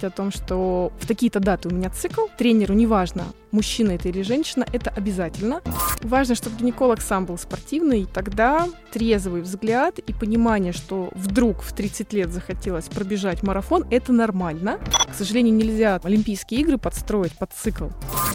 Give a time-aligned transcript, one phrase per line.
[0.00, 4.22] говорить о том, что в такие-то даты у меня цикл, тренеру неважно, мужчина это или
[4.22, 5.60] женщина, это обязательно.
[6.02, 12.12] Важно, чтобы гинеколог сам был спортивный, тогда трезвый взгляд и понимание, что вдруг в 30
[12.12, 14.78] лет захотелось пробежать марафон, это нормально.
[15.10, 17.88] К сожалению, нельзя Олимпийские игры подстроить под цикл.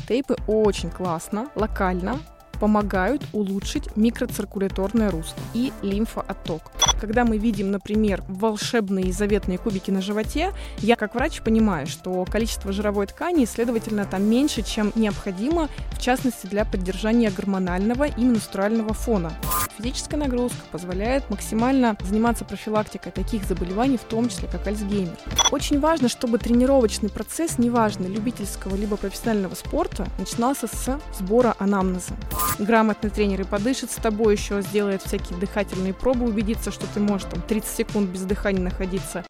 [0.07, 2.19] Тейпы очень классно, локально,
[2.59, 6.71] помогают улучшить микроциркуляторное русло и лимфоотток.
[6.99, 12.71] Когда мы видим, например, волшебные заветные кубики на животе, я как врач понимаю, что количество
[12.71, 19.33] жировой ткани, следовательно, там меньше, чем необходимо, в частности, для поддержания гормонального и менструального фона.
[19.77, 25.17] Физическая нагрузка позволяет максимально заниматься профилактикой таких заболеваний, в том числе как Альцгеймер.
[25.51, 32.13] Очень важно, чтобы тренировочный процесс, неважно, любительского либо профессионального спорта, начинался с сбора анамнеза.
[32.59, 37.27] Грамотный тренер и подышит с тобой, еще сделает всякие дыхательные пробы, убедиться, что ты можешь
[37.29, 39.25] там 30 секунд без дыхания находиться.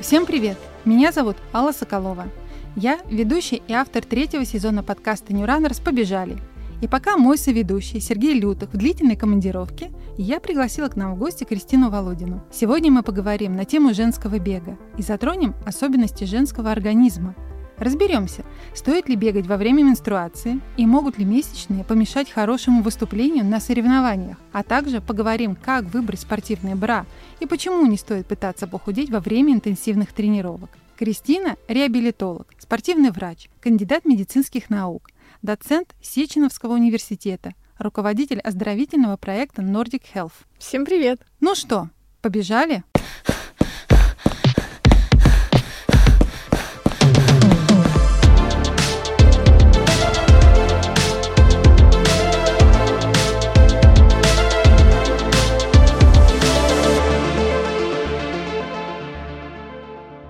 [0.00, 0.56] Всем привет!
[0.86, 2.28] Меня зовут Алла Соколова.
[2.76, 6.38] Я ведущий и автор третьего сезона подкаста New Runners «Побежали»,
[6.80, 11.44] и пока мой соведущий Сергей Лютых в длительной командировке, я пригласила к нам в гости
[11.44, 12.42] Кристину Володину.
[12.52, 17.34] Сегодня мы поговорим на тему женского бега и затронем особенности женского организма.
[17.78, 23.60] Разберемся, стоит ли бегать во время менструации и могут ли месячные помешать хорошему выступлению на
[23.60, 27.06] соревнованиях, а также поговорим, как выбрать спортивные бра
[27.38, 30.70] и почему не стоит пытаться похудеть во время интенсивных тренировок.
[30.96, 35.08] Кристина– реабилитолог, спортивный врач, кандидат медицинских наук–
[35.42, 40.32] доцент Сеченовского университета, руководитель оздоровительного проекта Nordic Health.
[40.58, 41.20] Всем привет!
[41.40, 41.90] Ну что,
[42.20, 42.82] побежали?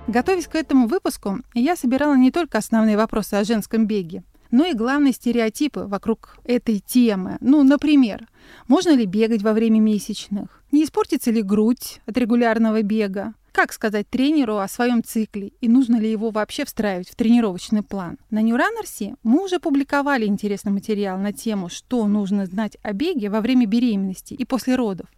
[0.07, 4.75] Готовясь к этому выпуску, я собирала не только основные вопросы о женском беге, но и
[4.75, 7.39] главные стереотипы вокруг этой темы.
[7.41, 8.29] Ну, например,
[8.67, 10.63] можно ли бегать во время месячных?
[10.73, 13.35] Не испортится ли грудь от регулярного бега?
[13.53, 18.19] Как сказать тренеру о своем цикле и нужно ли его вообще встраивать в тренировочный план?
[18.31, 23.31] На New Runners мы уже публиковали интересный материал на тему, что нужно знать о беге
[23.31, 25.09] во время беременности и после родов.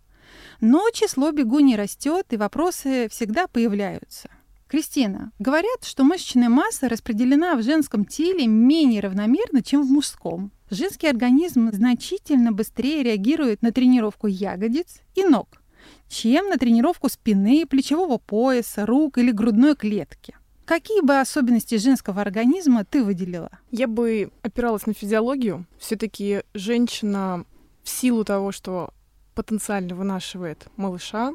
[0.60, 4.30] Но число бегуней растет, и вопросы всегда появляются.
[4.70, 10.52] Кристина, говорят, что мышечная масса распределена в женском теле менее равномерно, чем в мужском.
[10.70, 15.60] Женский организм значительно быстрее реагирует на тренировку ягодиц и ног,
[16.08, 20.36] чем на тренировку спины, плечевого пояса, рук или грудной клетки.
[20.66, 23.50] Какие бы особенности женского организма ты выделила?
[23.72, 25.66] Я бы опиралась на физиологию.
[25.80, 27.44] Все-таки женщина
[27.82, 28.94] в силу того, что
[29.34, 31.32] потенциально вынашивает малыша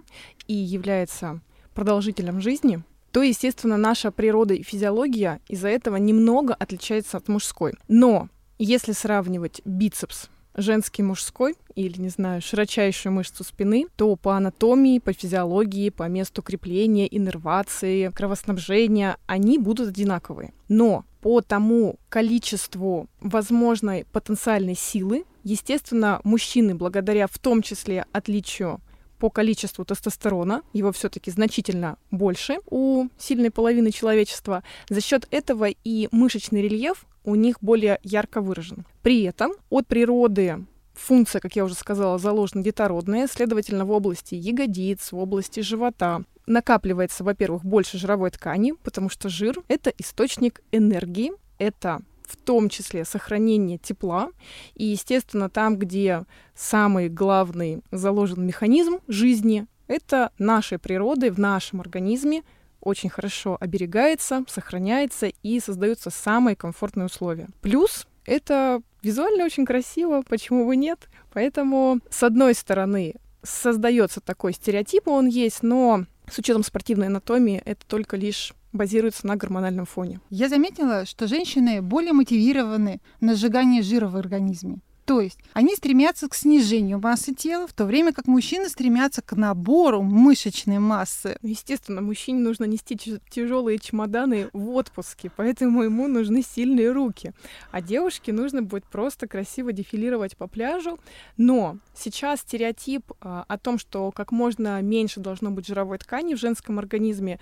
[0.47, 1.41] и является
[1.73, 2.81] продолжителем жизни,
[3.16, 7.72] то, естественно, наша природа и физиология из-за этого немного отличается от мужской.
[7.88, 8.28] Но
[8.58, 15.14] если сравнивать бицепс женский мужской или, не знаю, широчайшую мышцу спины, то по анатомии, по
[15.14, 20.52] физиологии, по месту крепления, иннервации, кровоснабжения они будут одинаковые.
[20.68, 28.82] Но по тому количеству возможной потенциальной силы, естественно, мужчины, благодаря в том числе отличию
[29.20, 34.64] по количеству тестостерона, его все-таки значительно больше у сильной половины человечества.
[34.90, 38.86] За счет этого и мышечный рельеф у них более ярко выражен.
[39.02, 45.12] При этом от природы функция, как я уже сказала, заложена детородная, следовательно, в области ягодиц,
[45.12, 52.02] в области живота накапливается, во-первых, больше жировой ткани, потому что жир— это источник энергии, это
[52.25, 54.29] в том числе сохранение тепла.
[54.73, 62.44] И, естественно, там, где самый главный заложен механизм жизни, это нашей природой в нашем организме
[62.82, 67.50] очень хорошо оберегается, сохраняется и создаются самые комфортные условия.
[67.61, 71.09] Плюс это визуально очень красиво, почему бы нет?
[71.34, 77.85] Поэтому, с одной стороны, создается такой стереотип, он есть, но с учетом спортивной анатомии это
[77.85, 80.20] только лишь базируется на гормональном фоне.
[80.30, 84.80] Я заметила, что женщины более мотивированы на сжигание жира в организме.
[85.05, 89.34] То есть они стремятся к снижению массы тела, в то время как мужчины стремятся к
[89.34, 91.37] набору мышечной массы.
[91.43, 92.97] Естественно, мужчине нужно нести
[93.29, 97.34] тяжелые чемоданы в отпуске, поэтому ему нужны сильные руки.
[97.72, 100.99] А девушке нужно будет просто красиво дефилировать по пляжу.
[101.37, 106.40] Но сейчас стереотип а, о том, что как можно меньше должно быть жировой ткани в
[106.40, 107.40] женском организме,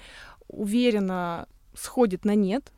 [0.50, 2.72] уверенно сходит на нет.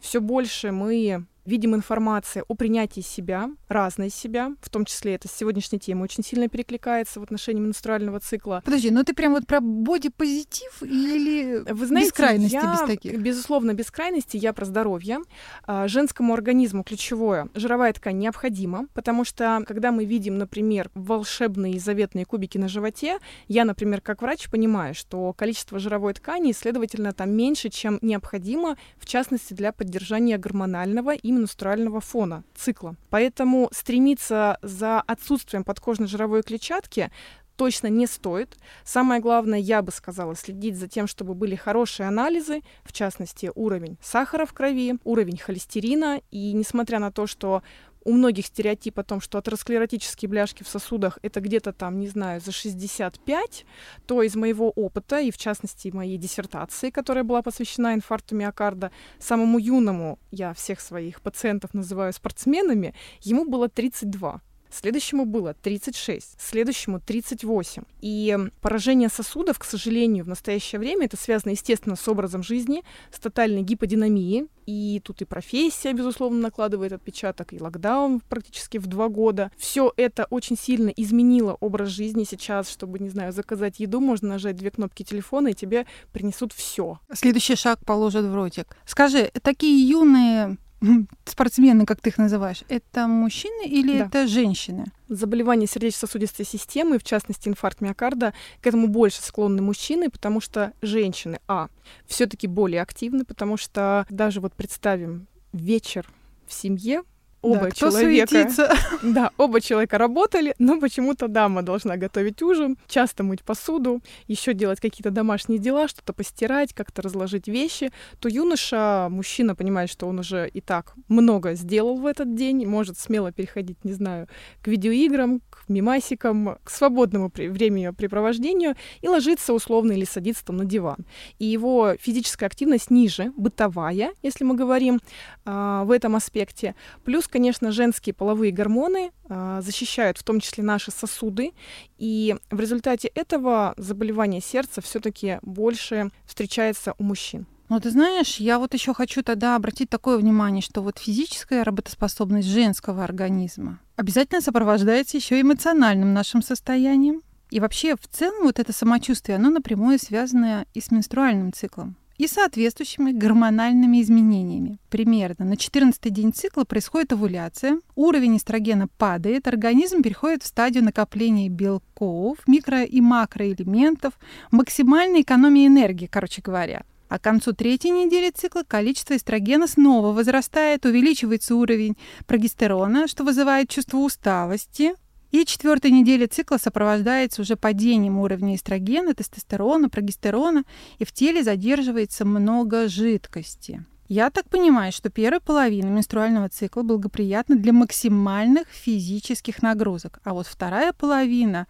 [0.00, 5.32] Все больше мы видим информации о принятии себя, разной себя, в том числе это с
[5.32, 8.62] сегодняшней темой очень сильно перекликается в отношении менструального цикла.
[8.64, 13.20] Подожди, ну ты прям вот про бодипозитив или Вы знаете, без крайности я, без таких?
[13.20, 15.18] Безусловно, без крайности, я про здоровье.
[15.64, 22.24] А, женскому организму ключевое, жировая ткань необходима, потому что когда мы видим, например, волшебные заветные
[22.24, 23.18] кубики на животе,
[23.48, 29.06] я, например, как врач понимаю, что количество жировой ткани, следовательно, там меньше, чем необходимо, в
[29.06, 32.96] частности, для поддержания гормонального и менструального фона, цикла.
[33.10, 37.10] Поэтому стремиться за отсутствием подкожной жировой клетчатки
[37.56, 38.56] точно не стоит.
[38.84, 43.98] Самое главное, я бы сказала, следить за тем, чтобы были хорошие анализы, в частности, уровень
[44.02, 46.20] сахара в крови, уровень холестерина.
[46.30, 47.62] И несмотря на то, что
[48.04, 52.40] у многих стереотип о том, что атеросклеротические бляшки в сосудах это где-то там, не знаю,
[52.40, 53.64] за 65,
[54.06, 59.58] то из моего опыта, и в частности моей диссертации, которая была посвящена инфаркту миокарда, самому
[59.58, 64.40] юному, я всех своих пациентов называю спортсменами, ему было 32
[64.72, 67.82] следующему было 36, следующему 38.
[68.00, 72.82] И поражение сосудов, к сожалению, в настоящее время это связано, естественно, с образом жизни,
[73.12, 74.48] с тотальной гиподинамией.
[74.66, 79.50] И тут и профессия, безусловно, накладывает отпечаток, и локдаун практически в два года.
[79.56, 84.56] Все это очень сильно изменило образ жизни сейчас, чтобы, не знаю, заказать еду, можно нажать
[84.56, 87.00] две кнопки телефона, и тебе принесут все.
[87.12, 88.76] Следующий шаг положат в ротик.
[88.86, 90.56] Скажи, такие юные
[91.24, 94.06] спортсмены, как ты их называешь, это мужчины или да.
[94.06, 94.86] это женщины?
[95.08, 101.38] Заболевания сердечно-сосудистой системы, в частности инфаркт миокарда, к этому больше склонны мужчины, потому что женщины,
[101.46, 101.68] а,
[102.06, 106.06] все-таки более активны, потому что даже вот представим вечер
[106.46, 107.02] в семье,
[107.42, 108.74] оба да, человека, суетится?
[109.02, 114.80] да, оба человека работали, но почему-то дама должна готовить ужин, часто мыть посуду, еще делать
[114.80, 117.90] какие-то домашние дела, что-то постирать, как-то разложить вещи,
[118.20, 122.98] то юноша, мужчина понимает, что он уже и так много сделал в этот день, может
[122.98, 124.28] смело переходить, не знаю,
[124.62, 131.04] к видеоиграм, к мимасикам, к свободному времяпрепровождению и ложится условно или садится там на диван.
[131.38, 135.00] И его физическая активность ниже, бытовая, если мы говорим
[135.44, 136.74] э, в этом аспекте,
[137.04, 141.52] плюс конечно, женские половые гормоны а, защищают в том числе наши сосуды,
[141.98, 147.46] и в результате этого заболевание сердца все-таки больше встречается у мужчин.
[147.68, 152.48] Ну, ты знаешь, я вот еще хочу тогда обратить такое внимание, что вот физическая работоспособность
[152.48, 157.22] женского организма обязательно сопровождается еще эмоциональным нашим состоянием.
[157.50, 162.26] И вообще, в целом, вот это самочувствие, оно напрямую связано и с менструальным циклом и
[162.26, 164.78] соответствующими гормональными изменениями.
[164.90, 171.48] Примерно на 14 день цикла происходит овуляция, уровень эстрогена падает, организм переходит в стадию накопления
[171.48, 174.14] белков, микро- и макроэлементов,
[174.50, 176.84] максимальной экономии энергии, короче говоря.
[177.12, 183.68] А к концу третьей недели цикла количество эстрогена снова возрастает, увеличивается уровень прогестерона, что вызывает
[183.68, 184.94] чувство усталости,
[185.32, 190.64] и четвертая неделя цикла сопровождается уже падением уровня эстрогена, тестостерона, прогестерона,
[190.98, 193.84] и в теле задерживается много жидкости.
[194.08, 200.46] Я так понимаю, что первая половина менструального цикла благоприятна для максимальных физических нагрузок, а вот
[200.46, 201.66] вторая половина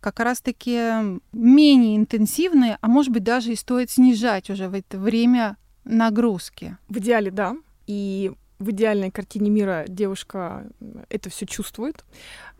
[0.00, 5.56] как раз-таки менее интенсивная, а может быть даже и стоит снижать уже в это время
[5.84, 6.76] нагрузки.
[6.88, 7.56] В идеале, да.
[7.86, 10.66] И в идеальной картине мира девушка
[11.08, 12.04] это все чувствует.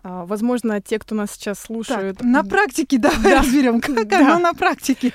[0.02, 2.18] А, возможно, те, кто нас сейчас слушают...
[2.18, 3.38] Так, на практике давай да.
[3.40, 4.20] разберем, как да.
[4.20, 5.12] оно на практике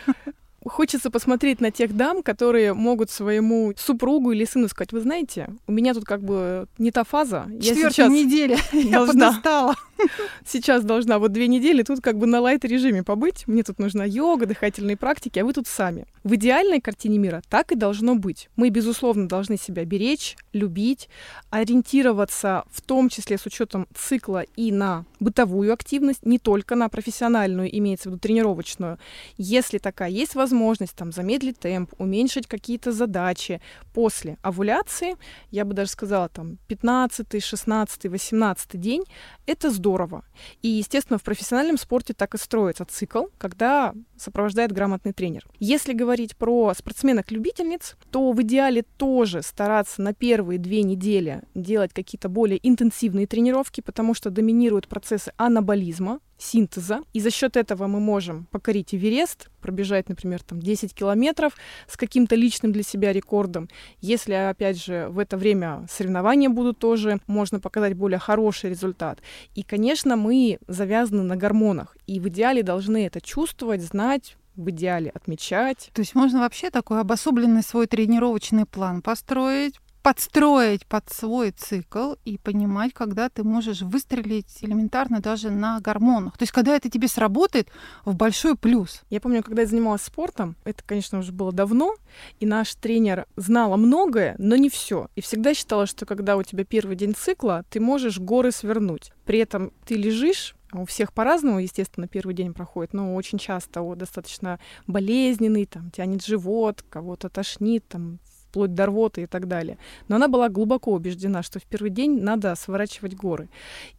[0.66, 5.72] хочется посмотреть на тех дам, которые могут своему супругу или сыну сказать, вы знаете, у
[5.72, 7.46] меня тут как бы не та фаза.
[7.62, 9.76] Четвертая сейчас неделя, я подустала.
[10.46, 13.48] Сейчас должна вот две недели тут как бы на лайт-режиме побыть.
[13.48, 16.06] Мне тут нужна йога, дыхательные практики, а вы тут сами.
[16.24, 18.50] В идеальной картине мира так и должно быть.
[18.58, 21.08] Мы, безусловно, должны себя беречь, любить,
[21.50, 27.76] ориентироваться в том числе с учетом цикла и на бытовую активность, не только на профессиональную,
[27.78, 28.98] имеется в виду тренировочную.
[29.38, 30.55] Если такая есть возможность,
[30.96, 33.62] там, замедлить темп, уменьшить какие-то задачи
[33.94, 35.16] после овуляции,
[35.52, 39.04] я бы даже сказала, там, 15, 16, 18 день,
[39.46, 40.24] это здорово.
[40.62, 45.46] И, естественно, в профессиональном спорте так и строится цикл, когда сопровождает грамотный тренер.
[45.60, 52.30] Если говорить про спортсменок-любительниц, то в идеале тоже стараться на первые две недели делать какие-то
[52.30, 57.02] более интенсивные тренировки, потому что доминируют процессы анаболизма, синтеза.
[57.14, 61.54] И за счет этого мы можем покорить Эверест, пробежать, например, там 10 километров
[61.88, 63.70] с каким-то личным для себя рекордом.
[64.02, 69.20] Если, опять же, в это время соревнования будут тоже, можно показать более хороший результат.
[69.56, 71.98] И, конечно, мы завязаны на гормонах.
[72.08, 75.90] И в идеале должны это чувствовать, знать, в идеале отмечать.
[75.94, 82.38] То есть можно вообще такой обособленный свой тренировочный план построить, подстроить под свой цикл и
[82.38, 86.38] понимать, когда ты можешь выстрелить элементарно даже на гормонах.
[86.38, 87.70] То есть, когда это тебе сработает,
[88.04, 89.02] в большой плюс.
[89.10, 91.96] Я помню, когда я занималась спортом, это, конечно, уже было давно,
[92.40, 95.08] и наш тренер знала многое, но не все.
[95.16, 99.12] И всегда считала, что когда у тебя первый день цикла, ты можешь горы свернуть.
[99.26, 103.98] При этом ты лежишь, у всех по-разному, естественно, первый день проходит, но очень часто он
[103.98, 108.20] достаточно болезненный, там тянет живот, кого-то тошнит, там
[108.56, 109.78] вплоть до рвоты и так далее.
[110.08, 113.50] Но она была глубоко убеждена, что в первый день надо сворачивать горы.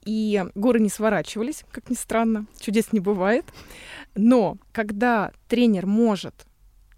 [0.07, 3.45] И горы не сворачивались, как ни странно, чудес не бывает.
[4.15, 6.46] Но когда тренер может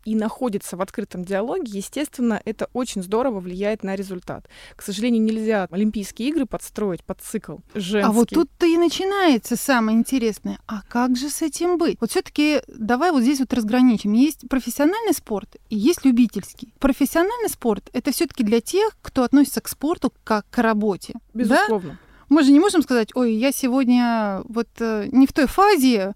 [0.09, 4.49] и находится в открытом диалоге, естественно, это очень здорово влияет на результат.
[4.75, 8.09] К сожалению, нельзя Олимпийские игры подстроить под цикл женский.
[8.09, 10.61] А вот тут-то и начинается самое интересное.
[10.67, 11.99] А как же с этим быть?
[12.01, 14.15] Вот все-таки давай вот здесь вот разграничим.
[14.15, 16.73] Есть профессиональный спорт и есть любительский.
[16.79, 21.17] Профессиональный спорт это все-таки для тех, кто относится к спорту как к работе.
[21.35, 21.91] Безусловно.
[21.91, 22.08] Да?
[22.29, 26.15] Мы же не можем сказать, ой, я сегодня вот э, не в той фазе,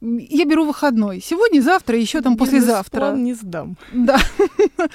[0.00, 1.20] я беру выходной.
[1.20, 3.00] Сегодня, завтра, еще там послезавтра.
[3.00, 3.76] План не сдам.
[3.92, 4.18] Да.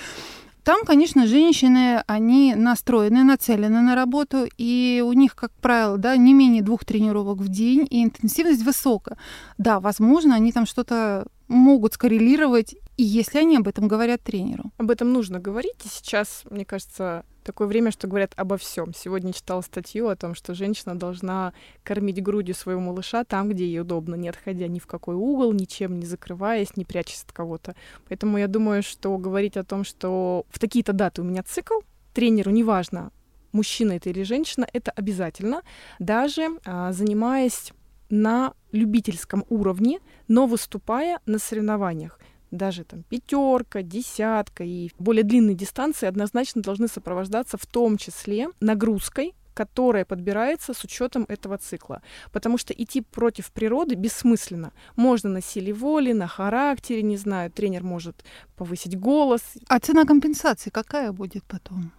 [0.65, 6.34] Там, конечно, женщины, они настроены, нацелены на работу, и у них, как правило, да, не
[6.34, 9.15] менее двух тренировок в день, и интенсивность высокая.
[9.60, 14.72] Да, возможно, они там что-то могут скоррелировать, и если они об этом говорят тренеру.
[14.78, 18.94] Об этом нужно говорить, и сейчас, мне кажется, такое время, что говорят обо всем.
[18.94, 23.82] Сегодня читала статью о том, что женщина должна кормить грудью своего малыша там, где ей
[23.82, 27.75] удобно, не отходя ни в какой угол, ничем не закрываясь, не прячась от кого-то.
[28.08, 31.80] Поэтому я думаю, что говорить о том, что в такие-то даты у меня цикл,
[32.14, 33.12] тренеру неважно,
[33.52, 35.62] мужчина это или женщина, это обязательно,
[36.00, 37.72] даже а, занимаясь
[38.10, 42.20] на любительском уровне, но выступая на соревнованиях
[42.52, 49.36] даже там пятерка, десятка и более длинные дистанции однозначно должны сопровождаться в том числе нагрузкой,
[49.54, 52.02] которая подбирается с учетом этого цикла.
[52.32, 54.74] Потому что идти против природы бессмысленно.
[54.96, 58.26] Можно на силе воли, на характере, не знаю, тренер может
[58.58, 59.42] повысить голос.
[59.68, 61.92] А цена компенсации какая будет потом?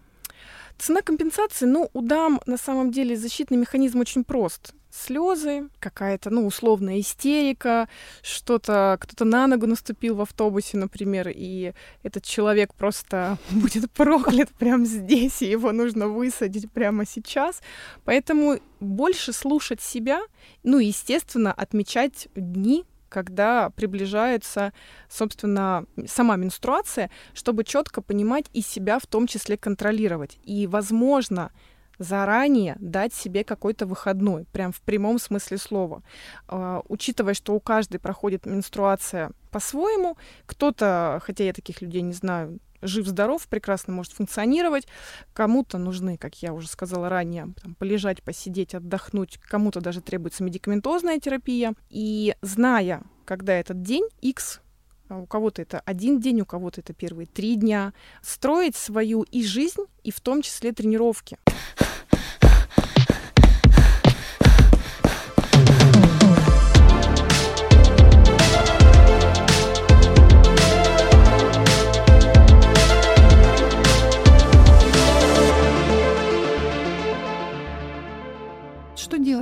[0.78, 6.46] Цена компенсации, ну, у дам на самом деле защитный механизм очень прост слезы, какая-то, ну,
[6.46, 7.88] условная истерика,
[8.22, 11.72] что-то, кто-то на ногу наступил в автобусе, например, и
[12.02, 17.60] этот человек просто будет проклят прямо здесь, и его нужно высадить прямо сейчас.
[18.04, 20.22] Поэтому больше слушать себя,
[20.62, 24.72] ну, естественно, отмечать дни, когда приближается,
[25.08, 30.38] собственно, сама менструация, чтобы четко понимать и себя в том числе контролировать.
[30.44, 31.52] И, возможно,
[31.98, 36.02] заранее дать себе какой-то выходной, прям в прямом смысле слова.
[36.48, 42.58] Э, учитывая, что у каждой проходит менструация по-своему, кто-то, хотя я таких людей не знаю,
[42.82, 44.86] жив-здоров, прекрасно может функционировать.
[45.32, 49.38] Кому-то нужны, как я уже сказала ранее, там, полежать, посидеть, отдохнуть.
[49.38, 51.74] Кому-то даже требуется медикаментозная терапия.
[51.88, 54.60] И зная, когда этот день X,
[55.08, 59.44] а у кого-то это один день, у кого-то это первые три дня, строить свою и
[59.44, 61.38] жизнь, и в том числе тренировки.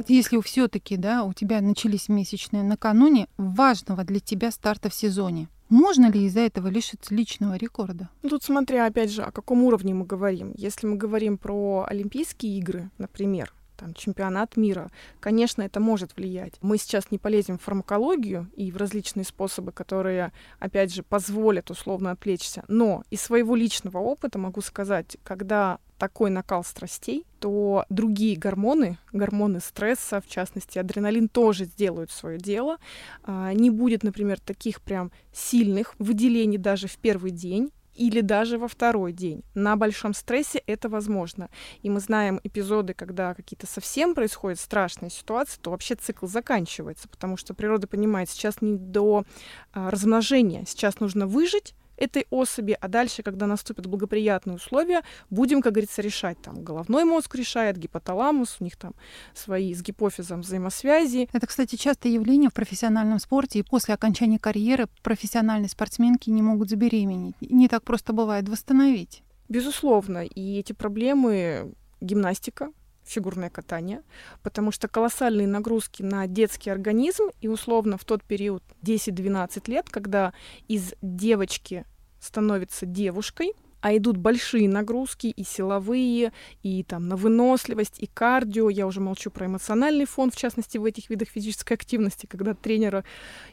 [0.04, 5.48] Делать, если все-таки, да, у тебя начались месячные накануне важного для тебя старта в сезоне?
[5.70, 8.10] Можно ли из-за этого лишиться личного рекорда?
[8.28, 10.52] Тут смотря, опять же, о каком уровне мы говорим.
[10.56, 14.90] Если мы говорим про Олимпийские игры, например, там, чемпионат мира.
[15.20, 16.54] Конечно, это может влиять.
[16.60, 22.10] Мы сейчас не полезем в фармакологию и в различные способы, которые, опять же, позволят условно
[22.10, 22.64] отвлечься.
[22.68, 29.60] Но из своего личного опыта могу сказать, когда такой накал страстей, то другие гормоны, гормоны
[29.60, 32.78] стресса, в частности адреналин, тоже сделают свое дело.
[33.22, 38.68] А, не будет, например, таких прям сильных выделений даже в первый день, или даже во
[38.68, 39.44] второй день.
[39.54, 41.50] На большом стрессе это возможно.
[41.82, 47.36] И мы знаем эпизоды, когда какие-то совсем происходят страшные ситуации, то вообще цикл заканчивается, потому
[47.36, 49.24] что природа понимает, сейчас не до
[49.72, 55.72] а, размножения, сейчас нужно выжить, этой особи, а дальше, когда наступят благоприятные условия, будем, как
[55.72, 56.40] говорится, решать.
[56.42, 58.94] Там головной мозг решает, гипоталамус, у них там
[59.34, 61.28] свои с гипофизом взаимосвязи.
[61.32, 66.70] Это, кстати, частое явление в профессиональном спорте, и после окончания карьеры профессиональные спортсменки не могут
[66.70, 67.34] забеременеть.
[67.40, 69.22] Не так просто бывает восстановить.
[69.48, 72.70] Безусловно, и эти проблемы гимнастика,
[73.04, 74.02] фигурное катание,
[74.42, 80.32] потому что колоссальные нагрузки на детский организм, и условно в тот период 10-12 лет, когда
[80.68, 81.84] из девочки
[82.20, 83.52] становится девушкой,
[83.84, 88.70] а идут большие нагрузки и силовые, и там на выносливость, и кардио.
[88.70, 93.04] Я уже молчу про эмоциональный фон, в частности, в этих видах физической активности, когда тренера,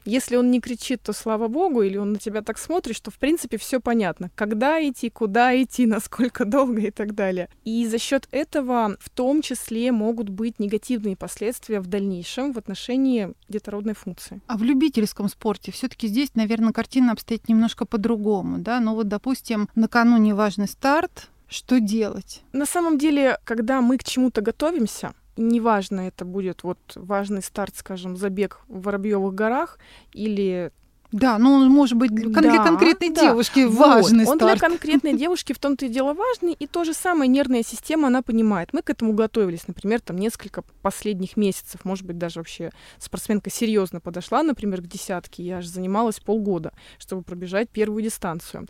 [0.06, 3.16] если он не кричит, то слава богу, или он на тебя так смотрит, что в
[3.16, 4.32] принципе все понятно.
[4.36, 7.50] Когда идти, куда идти, насколько долго и так далее.
[7.66, 13.34] И за счет этого в том числе могут быть негативные последствия в дальнейшем в отношении
[13.50, 14.40] детородной функции.
[14.48, 18.80] А в любительском спорте все-таки здесь, наверное, картина обстоит немножко по-другому, да?
[18.80, 22.44] Ну вот, допустим, накануне неважный старт, что делать?
[22.54, 28.16] На самом деле, когда мы к чему-то готовимся, неважно, это будет вот важный старт, скажем,
[28.16, 29.78] забег в Воробьевых горах
[30.14, 30.72] или
[31.12, 33.22] да, но он может быть для, да, для конкретной да.
[33.22, 33.78] девушки вот.
[33.78, 34.60] важный Он старт.
[34.60, 38.22] для конкретной девушки в том-то и дело важный, и то же самое нервная система, она
[38.22, 38.70] понимает.
[38.72, 44.00] Мы к этому готовились, например, там несколько последних месяцев, может быть, даже вообще спортсменка серьезно
[44.00, 48.68] подошла, например, к десятке, я же занималась полгода, чтобы пробежать первую дистанцию.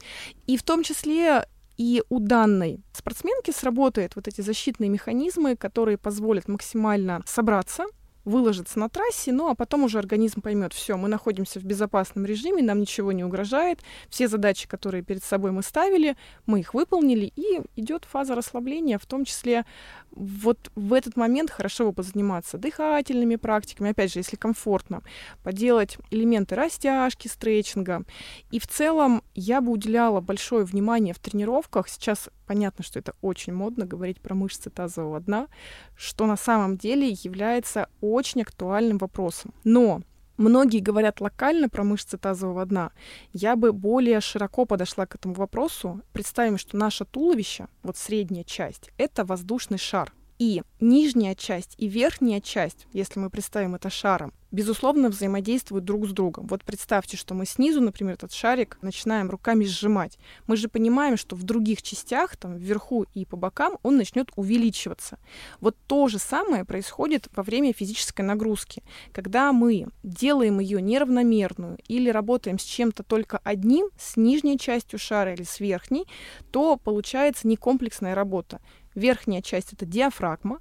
[0.48, 1.46] И в том числе
[1.78, 7.86] и у данной спортсменки сработают вот эти защитные механизмы, которые позволят максимально собраться,
[8.26, 12.64] выложиться на трассе, ну а потом уже организм поймет, все, мы находимся в безопасном режиме,
[12.64, 17.62] нам ничего не угрожает, все задачи, которые перед собой мы ставили, мы их выполнили, и
[17.76, 19.66] идет фаза расслабления, в том числе
[20.12, 25.02] вот в этот момент хорошо бы позаниматься дыхательными практиками, опять же, если комфортно,
[25.44, 28.04] поделать элементы растяжки, стретчинга.
[28.52, 31.88] И в целом я бы уделяла большое внимание в тренировках.
[31.88, 35.48] Сейчас понятно, что это очень модно говорить про мышцы тазового дна,
[35.96, 39.54] что на самом деле является очень актуальным вопросом.
[39.64, 40.02] Но
[40.38, 42.92] Многие говорят локально про мышцы тазового дна.
[43.32, 46.02] Я бы более широко подошла к этому вопросу.
[46.14, 50.12] Представим, что наше туловище, вот средняя часть, это воздушный шар.
[50.42, 56.12] И нижняя часть и верхняя часть, если мы представим это шаром, безусловно, взаимодействуют друг с
[56.12, 56.48] другом.
[56.48, 60.18] Вот представьте, что мы снизу, например, этот шарик начинаем руками сжимать.
[60.48, 65.20] Мы же понимаем, что в других частях, там, вверху и по бокам, он начнет увеличиваться.
[65.60, 68.84] Вот то же самое происходит во время физической нагрузки.
[69.14, 75.34] Когда мы делаем ее неравномерную или работаем с чем-то только одним, с нижней частью шара
[75.34, 76.08] или с верхней,
[76.52, 78.60] то получается некомплексная работа.
[78.96, 80.60] Верхняя часть— это диафрагма.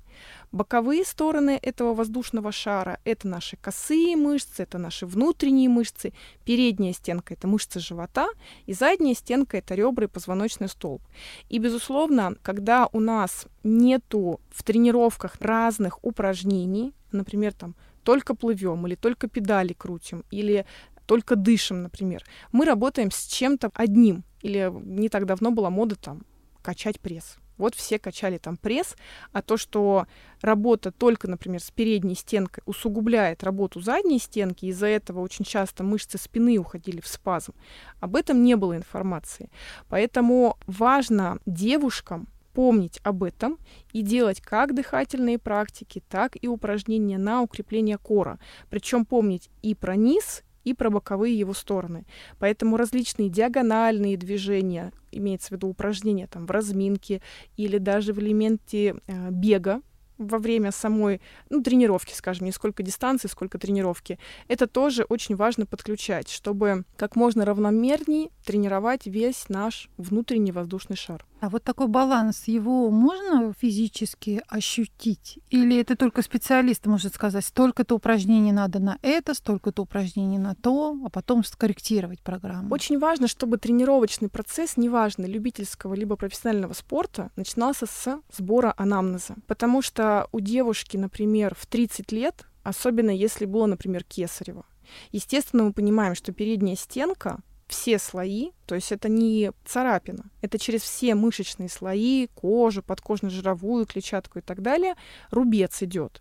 [0.53, 6.13] Боковые стороны этого воздушного шара— это наши косые мышцы, это наши внутренние мышцы.
[6.45, 8.29] Передняя стенка— это мышцы живота,
[8.67, 11.03] и задняя стенка— это ребра и позвоночный столб.
[11.49, 18.95] И, безусловно, когда у нас нету в тренировках разных упражнений, например, там только плывем или
[18.95, 20.67] только педали крутим, или
[21.07, 22.25] только дышим, например.
[22.53, 24.23] Мы работаем с чем-то одним.
[24.43, 26.23] Или не так давно была мода там
[26.63, 27.37] качать пресс.
[27.61, 28.97] Вот все качали там пресс,
[29.33, 30.07] а то, что
[30.41, 36.19] работа только, например, с передней стенкой усугубляет работу задней стенки, из-за этого очень часто мышцы
[36.19, 37.53] спины уходили в спазм,
[38.01, 39.51] об этом не было информации.
[39.89, 43.59] Поэтому важно девушкам помнить об этом
[43.93, 48.39] и делать как дыхательные практики, так и упражнения на укрепление кора.
[48.71, 52.07] Причем помнить и про низ, и про боковые его стороны.
[52.39, 57.23] Поэтому различные диагональные движения, имеется в виду упражнения там, в разминке
[57.57, 59.83] или даже в элементе э, бега,
[60.21, 65.67] во время самой ну, тренировки, скажем, не сколько дистанции, сколько тренировки, это тоже очень важно
[65.67, 71.25] подключать, чтобы как можно равномернее тренировать весь наш внутренний воздушный шар.
[71.41, 75.39] А вот такой баланс, его можно физически ощутить?
[75.49, 80.97] Или это только специалист может сказать, столько-то упражнений надо на это, столько-то упражнений на то,
[81.05, 82.73] а потом скорректировать программу?
[82.75, 89.37] Очень важно, чтобы тренировочный процесс, неважно, любительского либо профессионального спорта, начинался с сбора анамнеза.
[89.47, 94.65] Потому что у девушки, например, в 30 лет, особенно если было, например, кесарево,
[95.13, 100.83] естественно, мы понимаем, что передняя стенка все слои, то есть это не царапина, это через
[100.83, 104.97] все мышечные слои, кожу, подкожно-жировую, клетчатку и так далее,
[105.31, 106.21] рубец идет.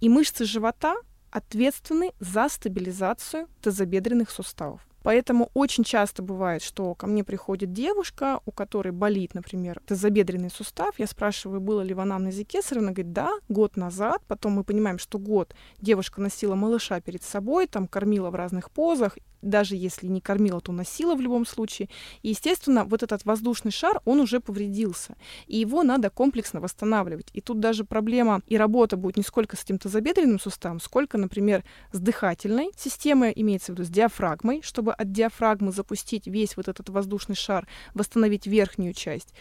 [0.00, 0.96] И мышцы живота
[1.30, 4.87] ответственны за стабилизацию тазобедренных суставов.
[5.02, 10.98] Поэтому очень часто бывает, что ко мне приходит девушка, у которой болит, например, тазобедренный сустав.
[10.98, 12.84] Я спрашиваю, было ли в анамнезе кесарево.
[12.84, 14.22] Она говорит, да, год назад.
[14.26, 19.18] Потом мы понимаем, что год девушка носила малыша перед собой, там кормила в разных позах
[19.42, 21.88] даже если не кормила, то носила в любом случае.
[22.22, 25.16] И, естественно, вот этот воздушный шар, он уже повредился.
[25.46, 27.28] И его надо комплексно восстанавливать.
[27.32, 31.64] И тут даже проблема и работа будет не сколько с этим тазобедренным суставом, сколько, например,
[31.92, 36.88] с дыхательной системой, имеется в виду с диафрагмой, чтобы от диафрагмы запустить весь вот этот
[36.88, 39.34] воздушный шар, восстановить верхнюю часть.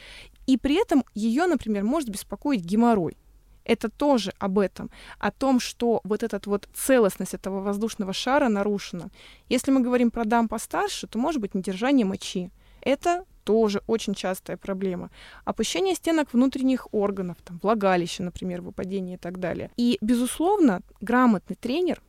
[0.45, 3.17] И при этом ее, например, может беспокоить геморрой.
[3.67, 9.10] Это тоже об этом, о том, что вот эта вот целостность этого воздушного шара нарушена.
[9.49, 12.49] Если мы говорим про дам постарше, то может быть недержание мочи.
[12.82, 15.10] Это тоже очень частая проблема.
[15.45, 19.69] Опущение стенок внутренних органов, там, влагалище, например, выпадение и так далее.
[19.77, 22.01] И, безусловно, грамотный тренер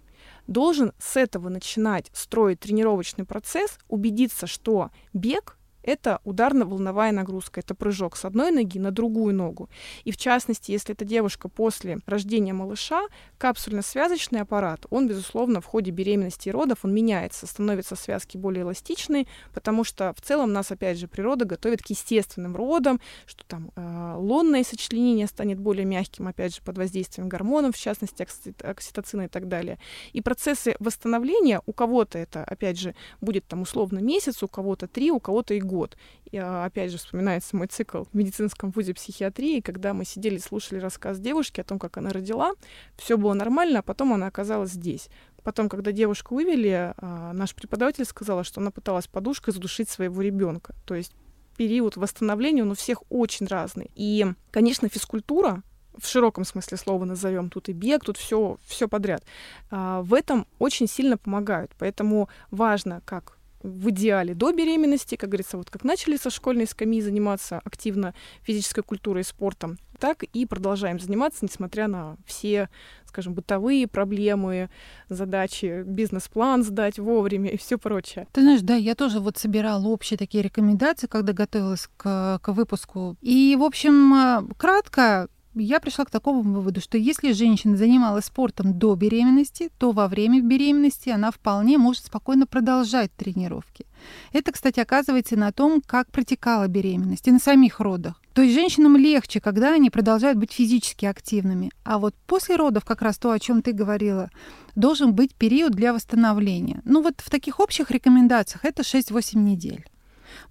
[0.46, 5.57] должен с этого начинать строить тренировочный процесс, убедиться, что бег
[5.88, 9.70] это ударно-волновая нагрузка, это прыжок с одной ноги на другую ногу.
[10.04, 13.06] И в частности, если это девушка после рождения малыша,
[13.38, 19.26] капсульно-связочный аппарат, он, безусловно, в ходе беременности и родов, он меняется, становятся связки более эластичные,
[19.54, 24.14] потому что в целом нас, опять же, природа готовит к естественным родам, что там э,
[24.18, 28.26] лунное сочленение станет более мягким, опять же, под воздействием гормонов, в частности,
[28.62, 29.78] окситоцина и так далее.
[30.12, 35.10] И процессы восстановления у кого-то это, опять же, будет там условно месяц, у кого-то три,
[35.10, 35.96] у кого-то и год год.
[36.32, 41.20] Я, опять же, вспоминается мой цикл в медицинском вузе психиатрии, когда мы сидели, слушали рассказ
[41.20, 42.52] девушки о том, как она родила.
[42.96, 45.08] Все было нормально, а потом она оказалась здесь.
[45.44, 50.74] Потом, когда девушку вывели, а, наш преподаватель сказала, что она пыталась подушкой задушить своего ребенка.
[50.84, 51.12] То есть
[51.56, 53.90] период восстановления, он у всех очень разный.
[53.94, 55.62] И, конечно, физкультура,
[55.96, 59.24] в широком смысле слова назовем, тут и бег, тут все, все подряд,
[59.70, 61.72] а, в этом очень сильно помогают.
[61.78, 67.00] Поэтому важно, как в идеале до беременности, как говорится, вот как начали со школьной скамьи
[67.00, 72.68] заниматься активно физической культурой и спортом, так и продолжаем заниматься, несмотря на все,
[73.06, 74.70] скажем, бытовые проблемы,
[75.08, 78.28] задачи, бизнес-план сдать вовремя и все прочее.
[78.32, 83.16] Ты знаешь, да, я тоже вот собирала общие такие рекомендации, когда готовилась к, к выпуску.
[83.20, 88.78] И, в общем, э, кратко, я пришла к такому выводу, что если женщина занималась спортом
[88.78, 93.86] до беременности, то во время беременности она вполне может спокойно продолжать тренировки.
[94.32, 98.20] Это, кстати, оказывается на том, как протекала беременность и на самих родах.
[98.32, 101.72] То есть женщинам легче, когда они продолжают быть физически активными.
[101.84, 104.30] А вот после родов, как раз то, о чем ты говорила,
[104.76, 106.80] должен быть период для восстановления.
[106.84, 109.84] Ну вот в таких общих рекомендациях это 6-8 недель.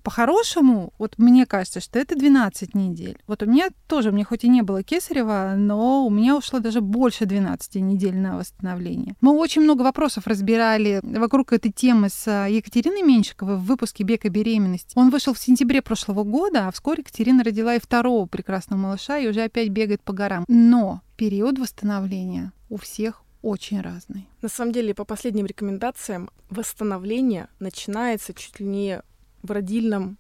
[0.08, 3.17] По-хорошему, вот мне кажется, что это 12 недель.
[3.28, 6.80] Вот у меня тоже, мне хоть и не было кесарева, но у меня ушло даже
[6.80, 9.15] больше 12 недель на восстановление.
[9.20, 14.24] Мы очень много вопросов разбирали вокруг этой темы с а, Екатериной Меньшиковой в выпуске «Бег
[14.24, 14.93] беременность».
[14.96, 19.28] Он вышел в сентябре прошлого года, а вскоре Екатерина родила и второго прекрасного малыша и
[19.28, 20.46] уже опять бегает по горам.
[20.48, 24.30] Но период восстановления у всех очень разный.
[24.41, 29.02] На самом деле, по последним рекомендациям, восстановление начинается чуть ли не
[29.47, 30.17] в родильном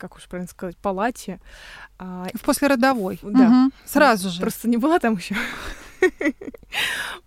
[0.00, 1.40] как уж правильно сказать, палате.
[1.98, 3.20] А, в послеродовой.
[3.22, 3.66] Да.
[3.66, 3.72] Угу.
[3.84, 4.40] Сразу же.
[4.40, 5.36] Просто не была там еще.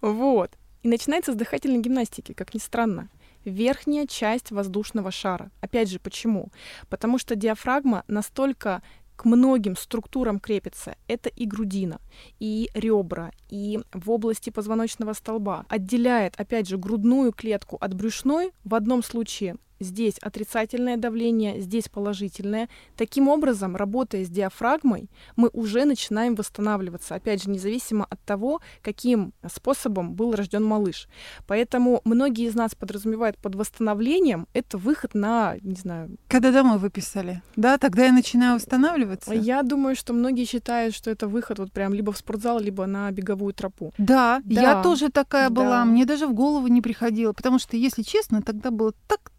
[0.01, 0.51] Вот.
[0.81, 3.09] И начинается с дыхательной гимнастики, как ни странно.
[3.45, 5.51] Верхняя часть воздушного шара.
[5.61, 6.49] Опять же, почему?
[6.89, 8.81] Потому что диафрагма настолько
[9.15, 10.95] к многим структурам крепится.
[11.07, 11.99] Это и грудина,
[12.39, 15.65] и ребра, и в области позвоночного столба.
[15.69, 18.51] Отделяет, опять же, грудную клетку от брюшной.
[18.63, 22.69] В одном случае здесь отрицательное давление, здесь положительное.
[22.95, 29.33] Таким образом, работая с диафрагмой, мы уже начинаем восстанавливаться, опять же, независимо от того, каким
[29.51, 31.07] способом был рожден малыш.
[31.47, 36.17] Поэтому многие из нас подразумевают под восстановлением это выход на, не знаю...
[36.27, 39.33] Когда домой выписали, да, тогда я начинаю восстанавливаться.
[39.33, 43.11] Я думаю, что многие считают, что это выход вот прям либо в спортзал, либо на
[43.11, 43.93] беговую тропу.
[43.97, 44.61] Да, да.
[44.61, 45.55] я тоже такая да.
[45.55, 49.32] была, мне даже в голову не приходило, потому что, если честно, тогда было так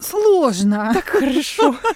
[0.00, 0.90] сложно.
[0.94, 1.76] Так хорошо.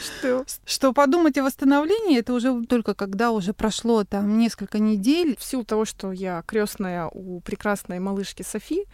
[0.00, 0.44] Что?
[0.64, 5.36] что подумать о восстановлении, это уже только когда уже прошло там несколько недель.
[5.38, 8.84] В силу того, что я крестная у прекрасной малышки Софи,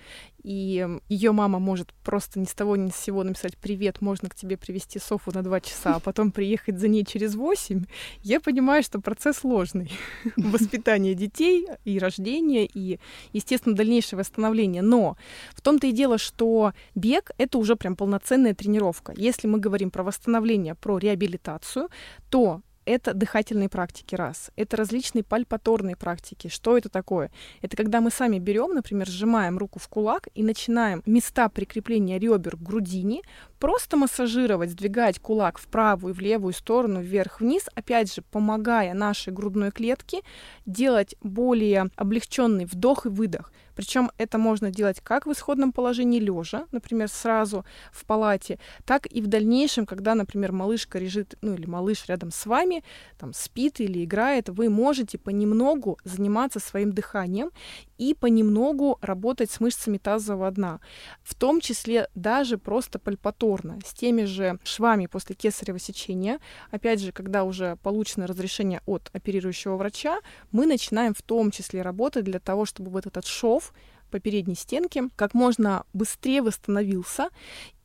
[0.43, 4.35] и ее мама может просто ни с того ни с сего написать «Привет, можно к
[4.35, 7.85] тебе привести Софу на два часа, а потом приехать за ней через восемь»,
[8.23, 9.93] я понимаю, что процесс сложный.
[10.37, 12.99] Воспитание детей и рождение, и,
[13.33, 14.83] естественно, дальнейшее восстановление.
[14.83, 15.17] Но
[15.55, 19.13] в том-то и дело, что бег— это уже прям полноценная тренировка.
[19.17, 21.89] Если мы говорим про восстановление, про реабилитацию,
[22.31, 24.51] то это дыхательные практики, раз.
[24.57, 26.49] Это различные пальпаторные практики.
[26.49, 27.31] Что это такое?
[27.61, 32.57] Это когда мы сами берем, например, сжимаем руку в кулак и начинаем места прикрепления ребер
[32.57, 33.23] к грудине
[33.59, 39.71] просто массажировать, сдвигать кулак в правую в левую сторону, вверх-вниз, опять же, помогая нашей грудной
[39.71, 40.23] клетке
[40.67, 43.53] делать более облегченный вдох и выдох.
[43.83, 49.21] Причем это можно делать как в исходном положении лежа, например, сразу в палате, так и
[49.21, 52.85] в дальнейшем, когда, например, малышка лежит, ну или малыш рядом с вами,
[53.19, 57.51] там спит или играет, вы можете понемногу заниматься своим дыханием
[57.99, 60.79] и понемногу работать с мышцами тазового дна,
[61.25, 66.39] в том числе даже просто пальпаторно с теми же швами после кесарево сечения.
[66.71, 70.21] Опять же, когда уже получено разрешение от оперирующего врача,
[70.53, 73.72] мы начинаем в том числе работать для того, чтобы вот этот шов
[74.13, 77.31] по передней стенке как можно быстрее восстановился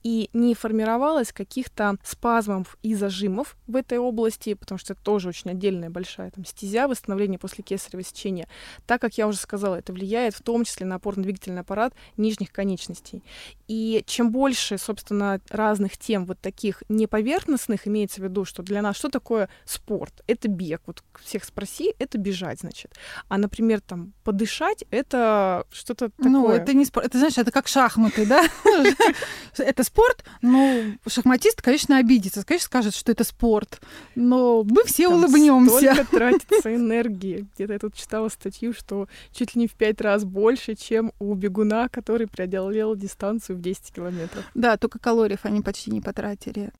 [0.07, 5.51] и не формировалось каких-то спазмов и зажимов в этой области, потому что это тоже очень
[5.51, 8.47] отдельная большая там, стезя восстановления после кесарево сечения.
[8.85, 13.21] Так как я уже сказала, это влияет в том числе на опорно-двигательный аппарат нижних конечностей.
[13.67, 18.95] И чем больше, собственно, разных тем вот таких неповерхностных, имеется в виду, что для нас
[18.95, 20.23] что такое спорт?
[20.25, 20.83] Это бег.
[20.85, 22.93] Вот всех спроси, это бежать, значит.
[23.27, 26.31] А, например, там, подышать, это что-то такое.
[26.31, 27.07] Ну, это не спорт.
[27.07, 28.45] Это, знаешь, это как шахматы, да?
[29.57, 33.81] Это спорт, ну, шахматист, конечно, обидится, конечно, скажет, что это спорт,
[34.13, 35.93] но мы все Там улыбнемся.
[35.93, 37.47] Столько тратится энергии.
[37.55, 41.33] Где-то я тут читала статью, что чуть ли не в пять раз больше, чем у
[41.33, 44.43] бегуна, который преодолел дистанцию в 10 километров.
[44.53, 46.71] Да, только калориев они почти не потратили.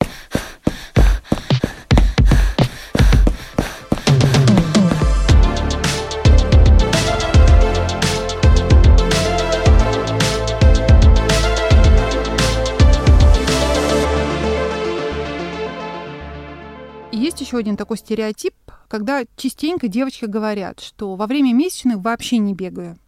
[17.38, 18.52] Есть еще один такой стереотип,
[18.88, 22.98] когда частенько девочки говорят, что во время месячных вообще не бегаю.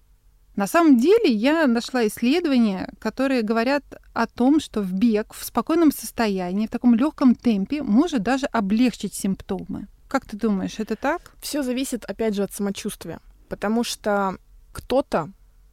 [0.54, 5.90] На самом деле я нашла исследования, которые говорят о том, что в бег в спокойном
[5.90, 9.88] состоянии, в таком легком темпе может даже облегчить симптомы.
[10.06, 11.32] Как ты думаешь, это так?
[11.40, 13.18] Все зависит, опять же, от самочувствия.
[13.48, 14.36] Потому что
[14.72, 15.32] кто-то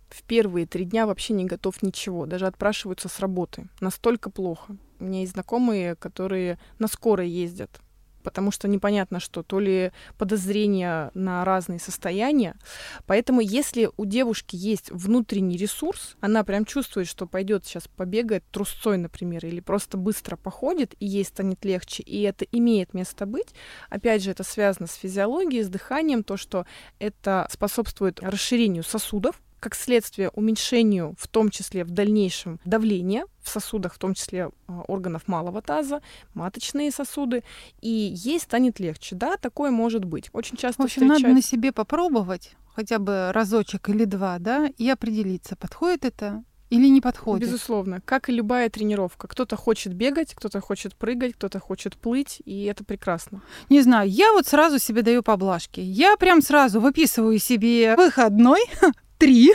[0.10, 3.68] в первые три дня вообще не готов ничего, даже отпрашиваются с работы.
[3.82, 4.78] Настолько плохо.
[5.00, 7.82] У меня есть знакомые, которые на скорой ездят,
[8.28, 12.58] потому что непонятно что, то ли подозрения на разные состояния.
[13.06, 18.98] Поэтому если у девушки есть внутренний ресурс, она прям чувствует, что пойдет сейчас побегает трусцой,
[18.98, 23.56] например, или просто быстро походит, и ей станет легче, и это имеет место быть.
[23.90, 26.66] Опять же, это связано с физиологией, с дыханием, то, что
[27.00, 33.94] это способствует расширению сосудов, как следствие уменьшению, в том числе в дальнейшем, давления в сосудах,
[33.94, 36.02] в том числе а, органов малого таза,
[36.34, 37.44] маточные сосуды,
[37.82, 39.16] и ей станет легче.
[39.16, 40.30] Да, такое может быть.
[40.34, 41.24] Очень часто В общем, встречается...
[41.24, 46.88] надо на себе попробовать хотя бы разочек или два, да, и определиться, подходит это или
[46.88, 47.48] не подходит?
[47.48, 48.02] Безусловно.
[48.06, 49.28] Как и любая тренировка.
[49.28, 53.42] Кто-то хочет бегать, кто-то хочет прыгать, кто-то хочет плыть, и это прекрасно.
[53.70, 55.80] Не знаю, я вот сразу себе даю поблажки.
[55.80, 58.62] Я прям сразу выписываю себе выходной,
[59.18, 59.54] три.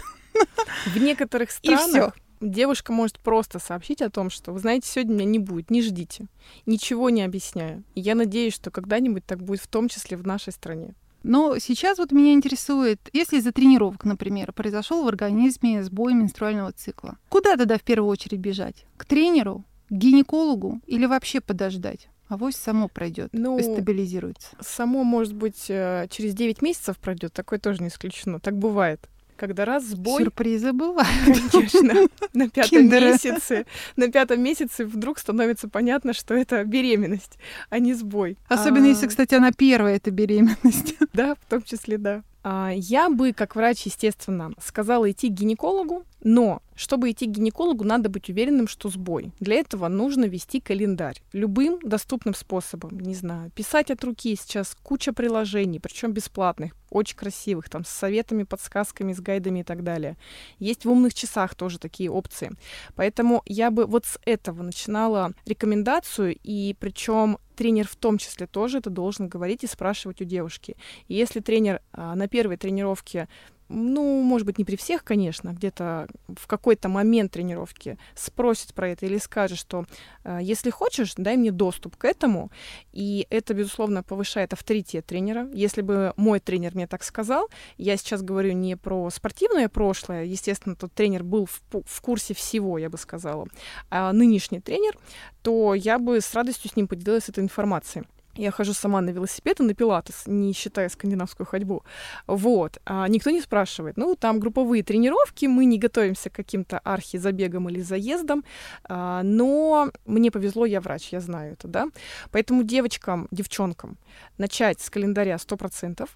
[0.86, 5.38] В некоторых странах девушка может просто сообщить о том, что, вы знаете, сегодня меня не
[5.38, 6.26] будет, не ждите.
[6.66, 7.84] Ничего не объясняю.
[7.94, 10.94] И я надеюсь, что когда-нибудь так будет в том числе в нашей стране.
[11.22, 17.16] Но сейчас вот меня интересует, если из-за тренировок, например, произошел в организме сбой менструального цикла,
[17.28, 18.86] куда тогда в первую очередь бежать?
[18.96, 22.08] К тренеру, к гинекологу или вообще подождать?
[22.28, 24.56] Авось само пройдет ну, и стабилизируется.
[24.60, 28.40] Само, может быть, э, через 9 месяцев пройдет, такое тоже не исключено.
[28.40, 29.06] Так бывает
[29.42, 30.22] когда раз сбой...
[30.22, 31.10] Сюрпризы бывают.
[31.50, 32.08] Конечно.
[32.32, 38.38] На пятом месяце, на пятом месяце вдруг становится понятно, что это беременность, а не сбой.
[38.46, 38.90] Особенно а...
[38.90, 40.94] если, кстати, она первая, это беременность.
[41.12, 42.22] Да, в том числе, да.
[42.44, 47.84] А, я бы, как врач, естественно, сказала идти к гинекологу, но чтобы идти к гинекологу,
[47.84, 49.32] надо быть уверенным, что сбой.
[49.40, 52.98] Для этого нужно вести календарь любым доступным способом.
[52.98, 58.44] Не знаю, писать от руки сейчас куча приложений, причем бесплатных, очень красивых, там с советами,
[58.44, 60.16] подсказками, с гайдами и так далее.
[60.58, 62.52] Есть в умных часах тоже такие опции.
[62.94, 68.78] Поэтому я бы вот с этого начинала рекомендацию, и причем тренер в том числе тоже
[68.78, 70.76] это должен говорить и спрашивать у девушки.
[71.08, 73.28] И если тренер а, на первой тренировке
[73.72, 79.06] ну, может быть, не при всех, конечно, где-то в какой-то момент тренировки спросит про это
[79.06, 79.86] или скажет, что
[80.24, 82.50] э, если хочешь, дай мне доступ к этому.
[82.92, 85.48] И это, безусловно, повышает авторитет тренера.
[85.52, 90.76] Если бы мой тренер мне так сказал, я сейчас говорю не про спортивное прошлое, естественно,
[90.76, 93.46] тот тренер был в, в курсе всего, я бы сказала,
[93.90, 94.98] а нынешний тренер,
[95.42, 98.04] то я бы с радостью с ним поделилась этой информацией.
[98.36, 101.84] Я хожу сама на велосипед и на пилатес, не считая скандинавскую ходьбу.
[102.26, 102.78] Вот.
[102.86, 103.96] А никто не спрашивает.
[103.96, 108.44] Ну, там групповые тренировки, мы не готовимся к каким-то архизабегам или заездам,
[108.84, 111.88] а, но мне повезло, я врач, я знаю это, да.
[112.30, 113.98] Поэтому девочкам, девчонкам
[114.38, 116.08] начать с календаря 100%.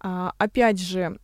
[0.00, 1.18] А, опять же,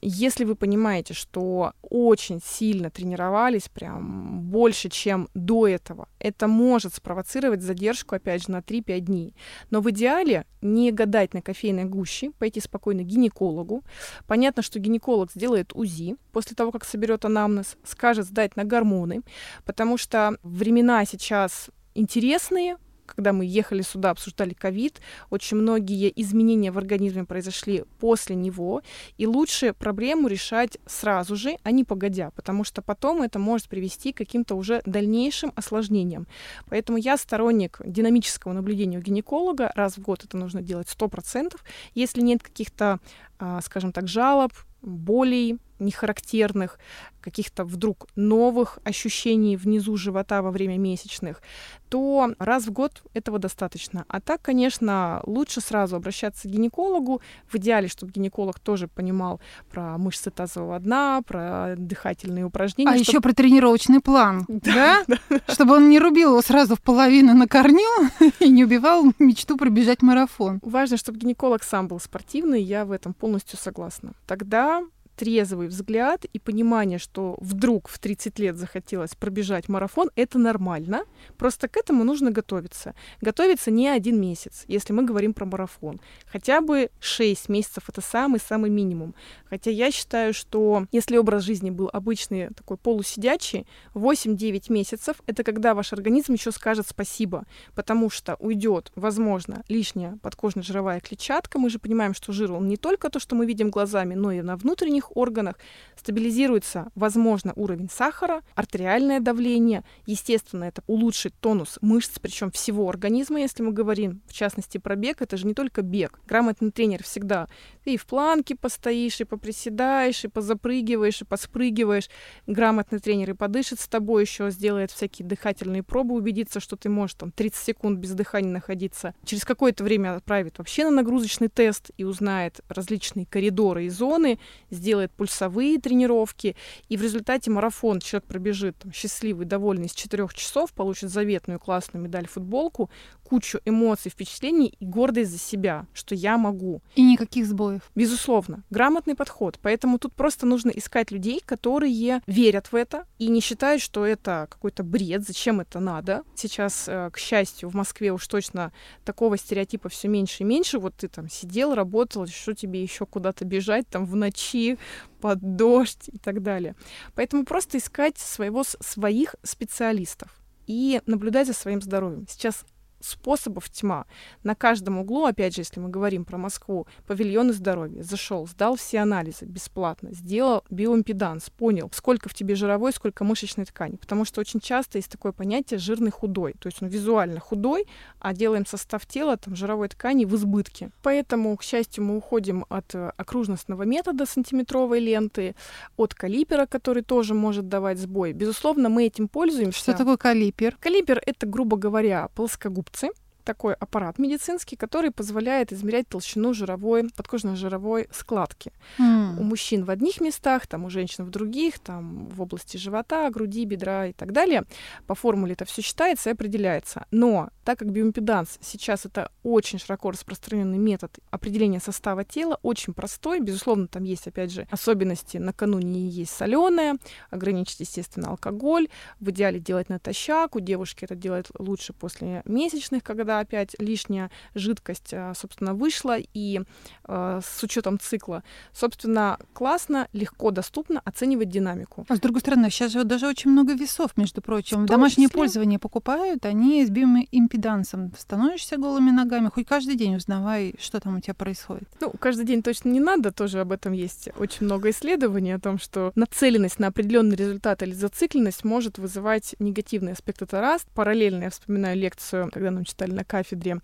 [0.00, 7.62] если вы понимаете, что очень сильно тренировались, прям больше, чем до этого, это может спровоцировать
[7.62, 9.34] задержку, опять же, на 3-5 дней.
[9.72, 13.82] Но в идеале не гадать на кофейной гуще, пойти спокойно к гинекологу.
[14.26, 19.22] Понятно, что гинеколог сделает УЗИ после того, как соберет анамнез, скажет сдать на гормоны,
[19.64, 26.78] потому что времена сейчас интересные, когда мы ехали сюда, обсуждали ковид, очень многие изменения в
[26.78, 28.82] организме произошли после него,
[29.18, 34.12] и лучше проблему решать сразу же, а не погодя, потому что потом это может привести
[34.12, 36.26] к каким-то уже дальнейшим осложнениям.
[36.68, 41.54] Поэтому я сторонник динамического наблюдения у гинеколога, раз в год это нужно делать 100%,
[41.94, 43.00] если нет каких-то,
[43.38, 46.78] а, скажем так, жалоб, болей, нехарактерных,
[47.22, 51.40] каких-то вдруг новых ощущений внизу живота во время месячных,
[51.88, 54.04] то раз в год этого достаточно.
[54.08, 57.20] А так, конечно, лучше сразу обращаться к гинекологу.
[57.48, 59.40] В идеале, чтобы гинеколог тоже понимал
[59.70, 62.90] про мышцы тазового дна, про дыхательные упражнения.
[62.90, 63.08] А чтобы...
[63.10, 65.04] еще про тренировочный план, да?
[65.48, 70.02] Чтобы он не рубил его сразу в половину на корню и не убивал мечту пробежать
[70.02, 70.60] марафон.
[70.62, 74.12] Важно, чтобы гинеколог сам был спортивный, я в этом полностью согласна.
[74.26, 74.82] Тогда
[75.16, 81.04] трезвый взгляд и понимание, что вдруг в 30 лет захотелось пробежать марафон, это нормально.
[81.36, 82.94] Просто к этому нужно готовиться.
[83.20, 86.00] Готовиться не один месяц, если мы говорим про марафон.
[86.26, 89.14] Хотя бы 6 месяцев это самый-самый минимум.
[89.44, 95.74] Хотя я считаю, что если образ жизни был обычный, такой полусидячий, 8-9 месяцев— это когда
[95.74, 97.44] ваш организм еще скажет спасибо,
[97.74, 101.58] потому что уйдет, возможно, лишняя подкожно-жировая клетчатка.
[101.58, 104.40] Мы же понимаем, что жир, он не только то, что мы видим глазами, но и
[104.42, 105.58] на внутренних внутренних органах,
[105.96, 109.84] стабилизируется, возможно, уровень сахара, артериальное давление.
[110.06, 115.22] Естественно, это улучшит тонус мышц, причем всего организма, если мы говорим, в частности, про бег.
[115.22, 116.18] Это же не только бег.
[116.26, 117.48] Грамотный тренер всегда.
[117.84, 122.08] И в планке постоишь, и поприседаешь, и позапрыгиваешь, и поспрыгиваешь.
[122.46, 127.14] Грамотный тренер и подышит с тобой еще, сделает всякие дыхательные пробы, убедиться, что ты можешь
[127.14, 129.14] там 30 секунд без дыхания находиться.
[129.24, 134.38] Через какое-то время отправит вообще на нагрузочный тест и узнает различные коридоры и зоны,
[134.70, 136.54] сделает делает пульсовые тренировки,
[136.90, 142.04] и в результате марафон человек пробежит там, счастливый, довольный из четырех часов, получит заветную классную
[142.04, 142.90] медаль футболку,
[143.32, 146.82] кучу эмоций, впечатлений и гордость за себя, что я могу.
[146.96, 147.80] И никаких сбоев.
[147.94, 148.62] Безусловно.
[148.68, 149.58] Грамотный подход.
[149.62, 154.48] Поэтому тут просто нужно искать людей, которые верят в это и не считают, что это
[154.50, 156.24] какой-то бред, зачем это надо.
[156.34, 158.70] Сейчас, э, к счастью, в Москве уж точно
[159.02, 160.78] такого стереотипа все меньше и меньше.
[160.78, 164.76] Вот ты там сидел, работал, что тебе еще куда-то бежать там в ночи,
[165.22, 166.74] под дождь и так далее.
[167.14, 170.28] Поэтому просто искать своего, своих специалистов
[170.66, 172.26] и наблюдать за своим здоровьем.
[172.28, 172.64] Сейчас
[173.02, 174.06] способов тьма.
[174.42, 178.02] На каждом углу, опять же, если мы говорим про Москву, павильоны здоровья.
[178.02, 183.96] Зашел, сдал все анализы бесплатно, сделал биоимпеданс, понял, сколько в тебе жировой, сколько мышечной ткани.
[183.96, 186.54] Потому что очень часто есть такое понятие жирный худой.
[186.58, 187.86] То есть он визуально худой,
[188.18, 190.90] а делаем состав тела, там, жировой ткани в избытке.
[191.02, 195.54] Поэтому, к счастью, мы уходим от э, окружностного метода сантиметровой ленты,
[195.96, 198.32] от калипера, который тоже может давать сбой.
[198.32, 199.80] Безусловно, мы этим пользуемся.
[199.80, 200.76] Что такое калипер?
[200.80, 203.10] Калипер— это, грубо говоря, плоскогубцы трубцы,
[203.42, 208.72] такой аппарат медицинский, который позволяет измерять толщину жировой, подкожно-жировой складки.
[208.98, 209.38] Mm.
[209.38, 213.64] У мужчин в одних местах, там у женщин в других, там в области живота, груди,
[213.64, 214.64] бедра и так далее.
[215.06, 217.06] По формуле это все считается и определяется.
[217.10, 223.40] Но так как биоимпеданс сейчас это очень широко распространенный метод определения состава тела, очень простой,
[223.40, 226.96] безусловно, там есть, опять же, особенности, накануне не есть соленое,
[227.30, 228.88] ограничить, естественно, алкоголь,
[229.20, 235.12] в идеале делать натощак, у девушки это делать лучше после месячных, когда опять лишняя жидкость,
[235.12, 236.60] а, собственно, вышла, и
[237.04, 238.42] э, с учетом цикла,
[238.72, 242.06] собственно, классно, легко, доступно оценивать динамику.
[242.08, 244.84] А с другой стороны, сейчас же даже очень много весов, между прочим.
[244.84, 245.38] В домашнее числе...
[245.38, 248.12] пользование покупают, они с биоимпедансом.
[248.16, 251.88] Становишься голыми ногами, хоть каждый день узнавай, что там у тебя происходит.
[252.00, 255.78] Ну, каждый день точно не надо, тоже об этом есть очень много исследований, о том,
[255.78, 260.42] что нацеленность на определенный результат или зацикленность может вызывать негативный аспект.
[260.42, 260.86] Это раз.
[260.94, 263.78] Параллельно я вспоминаю лекцию, когда нам читали на кафедре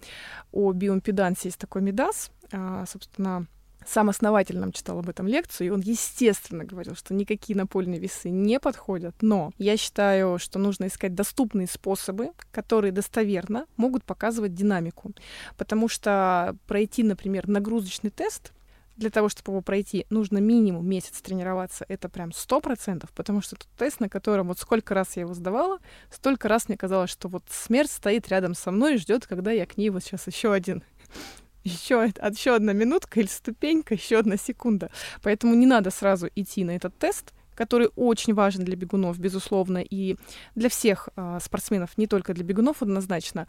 [0.52, 3.46] о биоимпедансе, есть такой МИДАС, а, собственно,
[3.86, 8.28] сам основатель нам читал об этом лекцию, и он, естественно, говорил, что никакие напольные весы
[8.28, 9.14] не подходят.
[9.22, 15.12] Но я считаю, что нужно искать доступные способы, которые достоверно могут показывать динамику.
[15.56, 18.52] Потому что пройти, например, нагрузочный тест
[18.98, 21.84] для того, чтобы его пройти, нужно минимум месяц тренироваться.
[21.88, 25.34] Это прям сто процентов, потому что это тест, на котором вот сколько раз я его
[25.34, 25.78] сдавала,
[26.10, 29.66] столько раз мне казалось, что вот смерть стоит рядом со мной и ждет, когда я
[29.66, 30.82] к ней вот сейчас еще один
[31.64, 34.90] еще, еще одна минутка или ступенька, еще одна секунда.
[35.22, 40.16] Поэтому не надо сразу идти на этот тест, который очень важен для бегунов, безусловно, и
[40.54, 43.48] для всех э, спортсменов, не только для бегунов однозначно,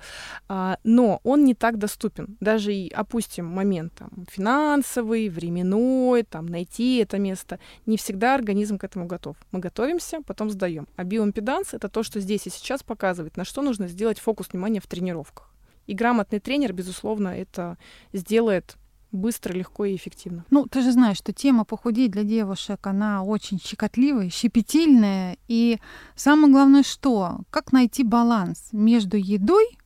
[0.49, 2.36] э, но он не так доступен.
[2.39, 8.84] Даже и опустим момент там, финансовый, временной, там, найти это место, не всегда организм к
[8.84, 9.36] этому готов.
[9.51, 10.88] Мы готовимся, потом сдаем.
[10.95, 14.80] А биоимпеданс— это то, что здесь и сейчас показывает, на что нужно сделать фокус внимания
[14.80, 15.53] в тренировках.
[15.86, 17.78] И грамотный тренер, безусловно, это
[18.14, 18.76] сделает
[19.12, 20.45] быстро, легко и эффективно.
[20.49, 25.38] Ну, ты же знаешь, что тема похудеть для девушек, она очень щекотливая, щепетильная.
[25.47, 25.80] И
[26.16, 27.39] самое главное, что?
[27.49, 29.78] Как найти баланс между едой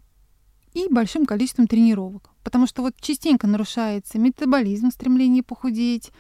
[0.74, 2.30] и большим количеством тренировок.
[2.44, 6.12] Потому что вот частенько нарушается метаболизм, стремление похудеть.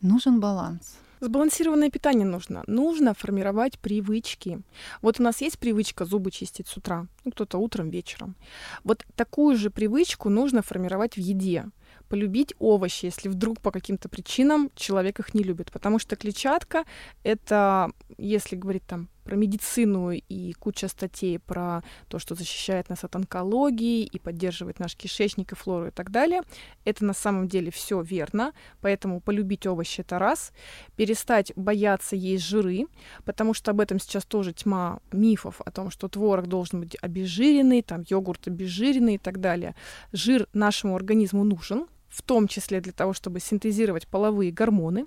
[0.00, 0.98] Нужен баланс.
[1.20, 2.64] Сбалансированное питание нужно.
[2.66, 4.60] Нужно формировать привычки.
[5.00, 8.36] Вот у нас есть привычка зубы чистить с утра, ну, кто-то утром, вечером.
[8.82, 11.70] Вот такую же привычку нужно формировать в еде
[12.14, 15.72] полюбить овощи, если вдруг по каким-то причинам человек их не любит.
[15.72, 16.84] Потому что клетчатка—
[17.24, 23.16] это, если говорить там про медицину и куча статей про то, что защищает нас от
[23.16, 26.42] онкологии и поддерживает наш кишечник и флору и так далее.
[26.84, 30.52] Это на самом деле все верно, поэтому полюбить овощи это раз,
[30.96, 32.86] перестать бояться есть жиры,
[33.24, 37.82] потому что об этом сейчас тоже тьма мифов о том, что творог должен быть обезжиренный,
[37.82, 39.74] там йогурт обезжиренный и так далее.
[40.12, 45.06] Жир нашему организму нужен, в том числе для того, чтобы синтезировать половые гормоны.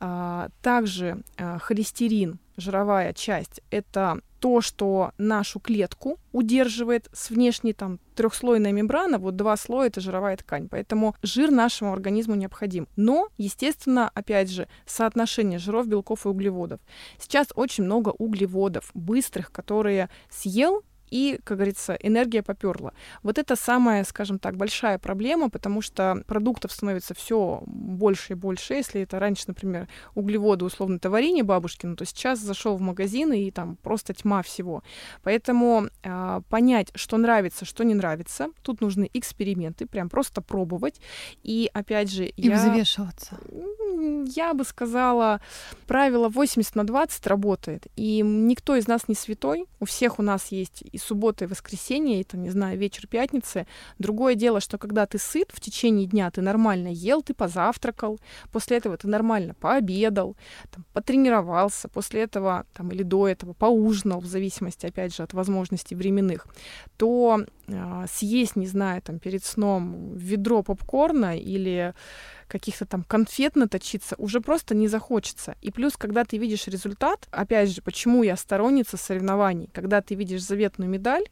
[0.00, 7.98] А, также а, холестерин, жировая часть, это то, что нашу клетку удерживает с внешней там
[8.14, 12.88] трехслойная мембрана, вот два слоя это жировая ткань, поэтому жир нашему организму необходим.
[12.96, 16.80] Но, естественно, опять же, соотношение жиров, белков и углеводов.
[17.18, 22.92] Сейчас очень много углеводов быстрых, которые съел, и, как говорится, энергия поперла.
[23.22, 28.74] Вот это самая, скажем так, большая проблема, потому что продуктов становится все больше и больше.
[28.74, 33.50] Если это раньше, например, углеводы, условно, это варенье бабушкина, то сейчас зашел в магазин и
[33.50, 34.82] там просто тьма всего.
[35.22, 41.00] Поэтому э, понять, что нравится, что не нравится, тут нужны эксперименты, прям просто пробовать.
[41.42, 42.56] И опять же, и я...
[42.56, 43.38] взвешиваться.
[44.26, 45.40] Я бы сказала,
[45.86, 47.86] правило 80 на 20 работает.
[47.96, 49.66] И никто из нас не святой.
[49.80, 53.66] У всех у нас есть и суббота, и воскресенье, и там, не знаю, вечер пятницы.
[53.98, 58.18] Другое дело, что когда ты сыт в течение дня, ты нормально ел, ты позавтракал,
[58.52, 60.36] после этого ты нормально пообедал,
[60.70, 65.94] там, потренировался, после этого там, или до этого поужинал, в зависимости, опять же, от возможностей
[65.94, 66.46] временных,
[66.96, 71.94] то э, съесть, не знаю, там, перед сном ведро попкорна или
[72.48, 75.56] каких-то там конфет наточиться уже просто не захочется.
[75.60, 80.42] И плюс, когда ты видишь результат, опять же, почему я сторонница соревнований, когда ты видишь
[80.42, 81.24] заветную медаль,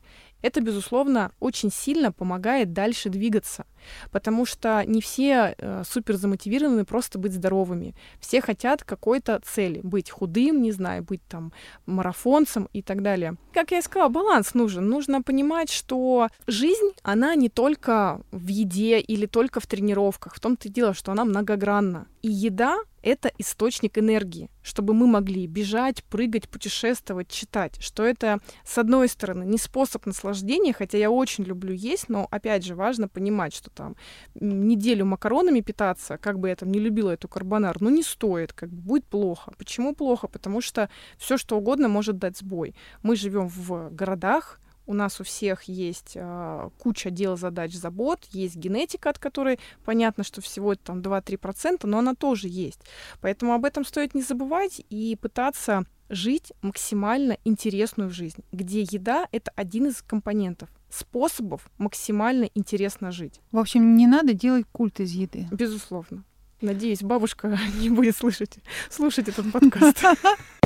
[0.47, 3.67] это, безусловно, очень сильно помогает дальше двигаться,
[4.13, 7.97] потому что не все э, супер замотивированы просто быть здоровыми.
[8.21, 11.53] Все хотят какой-то цели, быть худым, не знаю, быть там
[11.87, 13.35] марафонцем и так далее.
[13.53, 14.89] Как я и сказала, баланс нужен.
[14.89, 20.37] Нужно понимать, что жизнь, она не только в еде или только в тренировках.
[20.37, 22.07] В том-то и дело, что она многогранна.
[22.23, 27.77] И еда это источник энергии, чтобы мы могли бежать, прыгать, путешествовать, читать.
[27.81, 32.65] Что это, с одной стороны, не способ наслаждения, хотя я очень люблю есть, но, опять
[32.65, 33.97] же, важно понимать, что там
[34.35, 38.71] неделю макаронами питаться, как бы я там не любила эту карбонар, ну не стоит, как
[38.71, 39.53] бы будет плохо.
[39.59, 40.29] Почему плохо?
[40.29, 42.75] Потому что все что угодно может дать сбой.
[43.03, 48.57] Мы живем в городах, у нас у всех есть э, куча дел, задач, забот, есть
[48.57, 52.81] генетика, от которой понятно, что всего там 2-3%, но она тоже есть.
[53.21, 59.53] Поэтому об этом стоит не забывать и пытаться жить максимально интересную жизнь, где еда— это
[59.57, 63.41] один из компонентов способов максимально интересно жить.
[63.51, 65.49] В общем, не надо делать культ из еды.
[65.51, 66.25] Безусловно.
[66.61, 68.59] Надеюсь, бабушка не будет слышать,
[68.91, 70.03] слушать этот подкаст.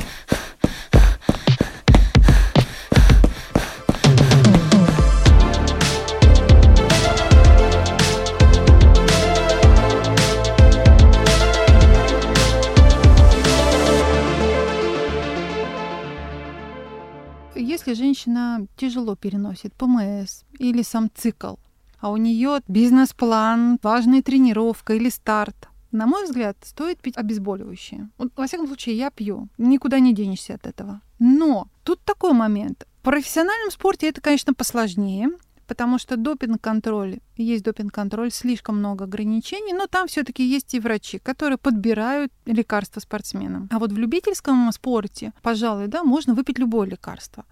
[17.91, 21.55] если женщина тяжело переносит ПМС или сам цикл,
[21.99, 28.09] а у нее бизнес-план, важная тренировка или старт, на мой взгляд, стоит пить обезболивающее.
[28.17, 29.49] Вот, во всяком случае, я пью.
[29.57, 31.01] Никуда не денешься от этого.
[31.19, 32.87] Но тут такой момент.
[33.01, 35.29] В профессиональном спорте это, конечно, посложнее,
[35.71, 41.57] потому что допинг-контроль, есть допинг-контроль, слишком много ограничений, но там все-таки есть и врачи, которые
[41.57, 43.69] подбирают лекарства спортсменам.
[43.71, 47.45] А вот в любительском спорте, пожалуй, да, можно выпить любое лекарство.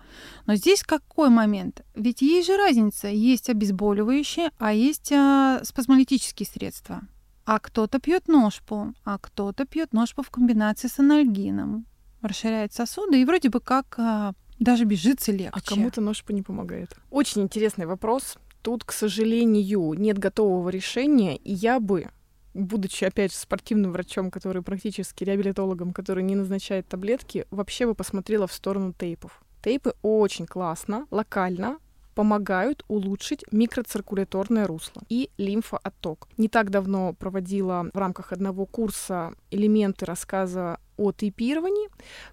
[0.48, 1.82] Но здесь какой момент?
[1.96, 7.04] Ведь есть же разница, есть обезболивающие, а есть а, спазмолитические средства.
[7.46, 11.86] А кто-то пьет ножпу, а кто-то пьет ножпу в комбинации с анальгином.
[12.22, 15.52] Расширяет сосуды и вроде бы как а, даже бежится легче.
[15.54, 16.96] А кому-то ножпа не помогает.
[17.10, 18.38] Очень интересный вопрос.
[18.62, 22.10] Тут, к сожалению, нет готового решения, и я бы
[22.54, 28.48] будучи, опять же, спортивным врачом, который практически реабилитологом, который не назначает таблетки, вообще бы посмотрела
[28.48, 29.42] в сторону тейпов.
[29.64, 31.78] Тейпы очень классно, локально
[32.16, 36.28] помогают улучшить микроциркуляторное русло и лимфоотток.
[36.38, 41.88] Не так давно проводила в рамках одного курса элементы рассказа о тейпировании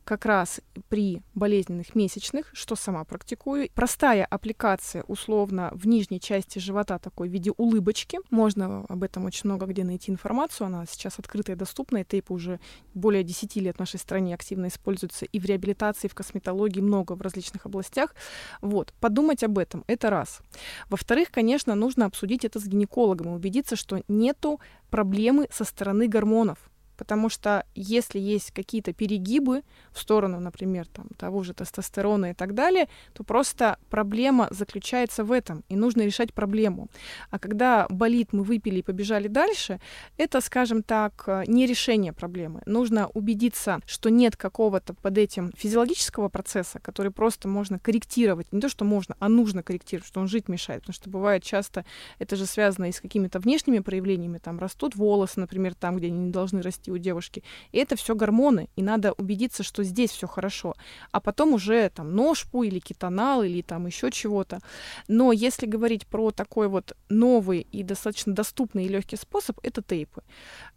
[0.04, 3.70] как раз при болезненных месячных, что сама практикую.
[3.74, 8.18] Простая аппликация условно в нижней части живота такой в виде улыбочки.
[8.30, 10.66] Можно об этом очень много где найти информацию.
[10.66, 12.04] Она сейчас открытая доступная.
[12.04, 12.58] Тейп уже
[12.94, 17.12] более 10 лет в нашей стране активно используется и в реабилитации, и в косметологии, много
[17.12, 18.14] в различных областях.
[18.60, 20.40] Вот, подумать об этом, это раз.
[20.88, 24.60] Во-вторых, конечно, нужно обсудить это с гинекологом и убедиться, что нету
[24.90, 26.58] проблемы со стороны гормонов
[26.96, 32.54] Потому что если есть какие-то перегибы в сторону, например, там, того же тестостерона и так
[32.54, 36.88] далее, то просто проблема заключается в этом, и нужно решать проблему.
[37.30, 39.80] А когда болит, мы выпили и побежали дальше,
[40.16, 42.62] это, скажем так, не решение проблемы.
[42.66, 48.52] Нужно убедиться, что нет какого-то под этим физиологического процесса, который просто можно корректировать.
[48.52, 50.82] Не то, что можно, а нужно корректировать, что он жить мешает.
[50.82, 51.84] Потому что бывает часто
[52.18, 54.38] это же связано и с какими-то внешними проявлениями.
[54.38, 57.42] Там растут волосы, например, там, где они не должны расти у девушки.
[57.72, 60.74] И это все гормоны, и надо убедиться, что здесь все хорошо.
[61.12, 64.60] А потом уже там ножпу или кетонал или там еще чего-то.
[65.08, 70.22] Но если говорить про такой вот новый и достаточно доступный и легкий способ, это тейпы.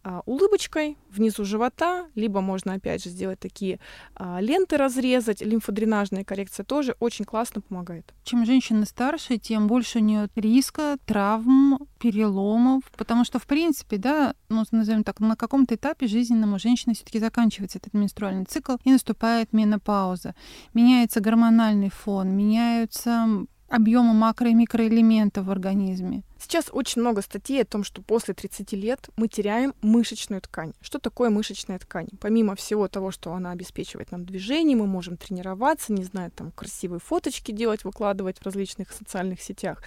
[0.03, 3.79] А, улыбочкой внизу живота, либо можно опять же сделать такие
[4.15, 8.13] а, ленты разрезать, лимфодренажная коррекция тоже очень классно помогает.
[8.23, 14.33] Чем женщина старше, тем больше у нее риска травм, переломов, потому что в принципе, да,
[14.49, 18.91] ну назовем так, на каком-то этапе жизненном у женщины все-таки заканчивается этот менструальный цикл и
[18.91, 20.33] наступает менопауза.
[20.73, 23.27] Меняется гормональный фон, меняются
[23.67, 26.23] объемы макро- и микроэлементов в организме.
[26.39, 30.73] Сейчас очень много статей о том, что после 30 лет мы теряем мышечную ткань.
[30.81, 32.07] Что такое мышечная ткань?
[32.19, 36.99] Помимо всего того, что она обеспечивает нам движение, мы можем тренироваться, не знаю, там красивые
[36.99, 39.83] фоточки делать, выкладывать в различных социальных сетях.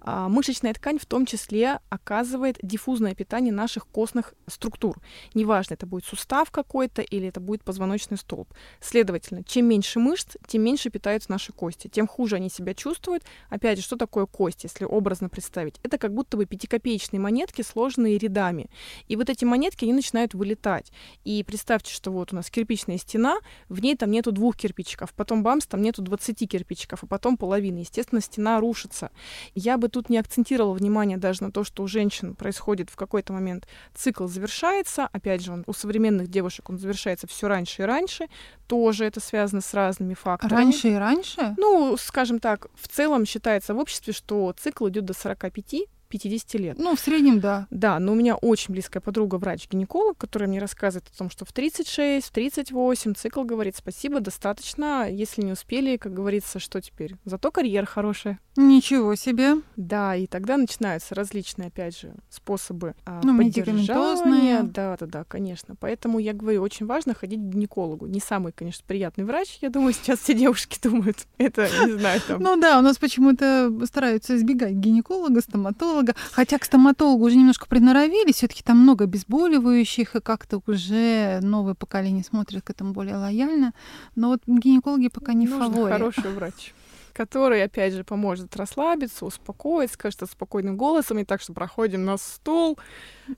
[0.00, 4.96] А мышечная ткань в том числе оказывает диффузное питание наших костных структур.
[5.34, 8.48] Неважно, это будет сустав какой-то или это будет позвоночный столб.
[8.80, 13.24] Следовательно, чем меньше мышц, тем меньше питаются наши кости, тем хуже они себя чувствуют.
[13.50, 15.80] Опять же, что такое кость, если образно представить?
[15.82, 18.68] Это это как будто бы пятикопеечные монетки, сложенные рядами.
[19.08, 20.92] И вот эти монетки, они начинают вылетать.
[21.24, 23.38] И представьте, что вот у нас кирпичная стена,
[23.68, 27.78] в ней там нету двух кирпичиков, потом бамс, там нету 20 кирпичиков, а потом половины.
[27.78, 29.10] Естественно, стена рушится.
[29.54, 33.32] Я бы тут не акцентировала внимание даже на то, что у женщин происходит в какой-то
[33.32, 35.08] момент цикл завершается.
[35.12, 38.26] Опять же, он, у современных девушек он завершается все раньше и раньше.
[38.66, 40.56] Тоже это связано с разными факторами.
[40.56, 41.54] Раньше и раньше?
[41.56, 46.78] Ну, скажем так, в целом считается в обществе, что цикл идет до 45, 50 лет.
[46.78, 47.66] Ну, в среднем, да.
[47.70, 51.52] Да, но у меня очень близкая подруга, врач-гинеколог, которая мне рассказывает о том, что в
[51.52, 57.16] 36, в 38 цикл говорит спасибо, достаточно, если не успели, как говорится, что теперь?
[57.24, 58.38] Зато карьера хорошая.
[58.56, 59.56] Ничего себе.
[59.76, 64.62] Да, и тогда начинаются различные, опять же, способы а, ну, поддержания.
[64.62, 65.76] Да, да, да, конечно.
[65.78, 68.06] Поэтому я говорю, очень важно ходить к гинекологу.
[68.06, 71.26] Не самый, конечно, приятный врач, я думаю, сейчас все девушки думают.
[71.38, 72.42] Это, не знаю, там...
[72.42, 76.14] Ну да, у нас почему-то стараются избегать гинеколога, стоматолога, стоматолога.
[76.32, 81.74] Хотя к стоматологу уже немножко приноровились, все таки там много обезболивающих, и как-то уже новое
[81.74, 83.72] поколение смотрит к этому более лояльно.
[84.14, 85.92] Но вот гинекологи пока не Нужен фаворит.
[85.92, 86.74] хороший врач
[87.12, 92.78] который, опять же, поможет расслабиться, успокоить, скажет спокойным голосом, и так что проходим на стол,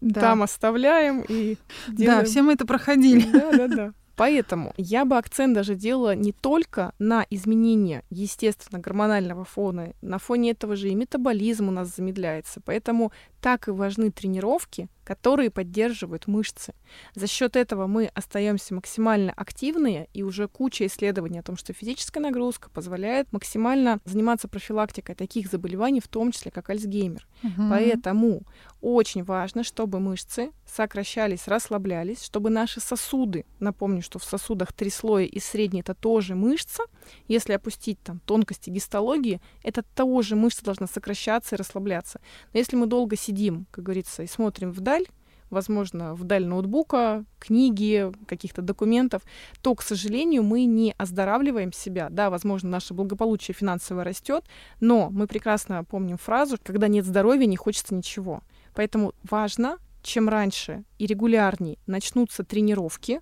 [0.01, 0.21] да.
[0.21, 1.57] там оставляем и
[1.87, 2.19] делаем...
[2.19, 3.31] Да, все мы это проходили.
[3.31, 3.93] Да, да, да.
[4.19, 9.93] Поэтому я бы акцент даже делала не только на изменение, естественно, гормонального фона.
[10.03, 12.61] На фоне этого же и метаболизм у нас замедляется.
[12.65, 16.75] Поэтому так и важны тренировки, которые поддерживают мышцы.
[17.15, 22.23] За счет этого мы остаемся максимально активные, и уже куча исследований о том, что физическая
[22.23, 27.27] нагрузка позволяет максимально заниматься профилактикой таких заболеваний, в том числе как Альцгеймер.
[27.43, 27.69] Угу.
[27.71, 28.43] Поэтому
[28.81, 35.25] очень важно, чтобы мышцы сокращались, расслаблялись, чтобы наши сосуды, напомню, что в сосудах три слоя
[35.25, 36.83] и средний это тоже мышца,
[37.27, 42.21] если опустить там тонкости гистологии, это тоже мышца должна сокращаться и расслабляться.
[42.53, 45.07] Но если мы долго сидим, как говорится, и смотрим вдаль,
[45.51, 49.23] возможно, вдаль ноутбука, книги, каких-то документов,
[49.63, 52.09] то, к сожалению, мы не оздоравливаем себя.
[52.11, 54.45] Да, возможно, наше благополучие финансовое растет,
[54.81, 58.43] но мы прекрасно помним фразу, когда нет здоровья, не хочется ничего.
[58.75, 63.21] Поэтому важно чем раньше и регулярнее начнутся тренировки,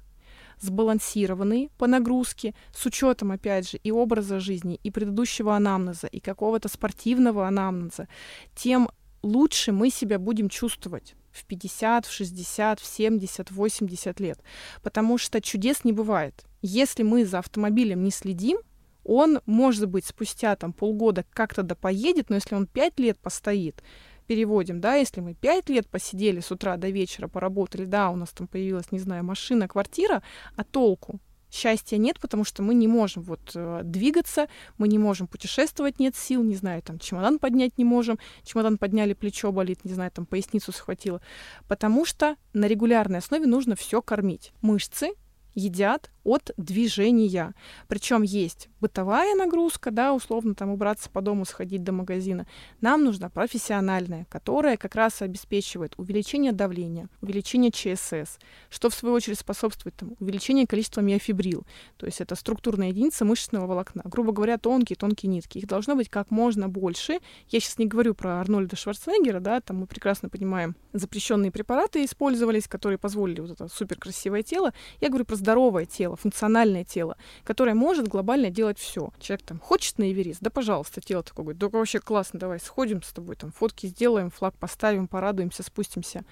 [0.60, 6.68] сбалансированные по нагрузке, с учетом, опять же, и образа жизни, и предыдущего анамнеза, и какого-то
[6.68, 8.08] спортивного анамнеза,
[8.54, 8.88] тем
[9.22, 14.40] лучше мы себя будем чувствовать в 50, в 60, в 70, 80 лет.
[14.82, 16.44] Потому что чудес не бывает.
[16.62, 18.58] Если мы за автомобилем не следим,
[19.04, 23.82] он, может быть, спустя там полгода как-то да поедет, но если он 5 лет постоит,
[24.26, 28.30] переводим, да, если мы 5 лет посидели с утра до вечера, поработали, да, у нас
[28.30, 30.22] там появилась, не знаю, машина, квартира,
[30.56, 31.20] а толку?
[31.50, 34.48] счастья нет, потому что мы не можем вот э, двигаться,
[34.78, 39.14] мы не можем путешествовать, нет сил, не знаю, там чемодан поднять не можем, чемодан подняли,
[39.14, 41.20] плечо болит, не знаю, там поясницу схватило,
[41.68, 44.52] потому что на регулярной основе нужно все кормить.
[44.60, 45.12] Мышцы
[45.56, 47.54] едят от движения.
[47.88, 52.46] Причем есть бытовая нагрузка, да, условно там убраться по дому, сходить до магазина.
[52.80, 58.38] Нам нужна профессиональная, которая как раз обеспечивает увеличение давления, увеличение ЧСС,
[58.68, 61.64] что в свою очередь способствует там, увеличению количества миофибрил.
[61.96, 64.02] То есть это структурная единица мышечного волокна.
[64.04, 65.58] Грубо говоря, тонкие-тонкие нитки.
[65.58, 67.20] Их должно быть как можно больше.
[67.48, 72.68] Я сейчас не говорю про Арнольда Шварценеггера, да, там мы прекрасно понимаем, запрещенные препараты использовались,
[72.68, 74.74] которые позволили вот это супер красивое тело.
[75.00, 79.12] Я говорю про здоровое тело, функциональное тело, которое может глобально делать все.
[79.20, 83.00] Человек там хочет на Эверест, да, пожалуйста, тело такое говорит, да вообще классно, давай сходим
[83.02, 86.24] с тобой, там фотки сделаем, флаг поставим, порадуемся, спустимся.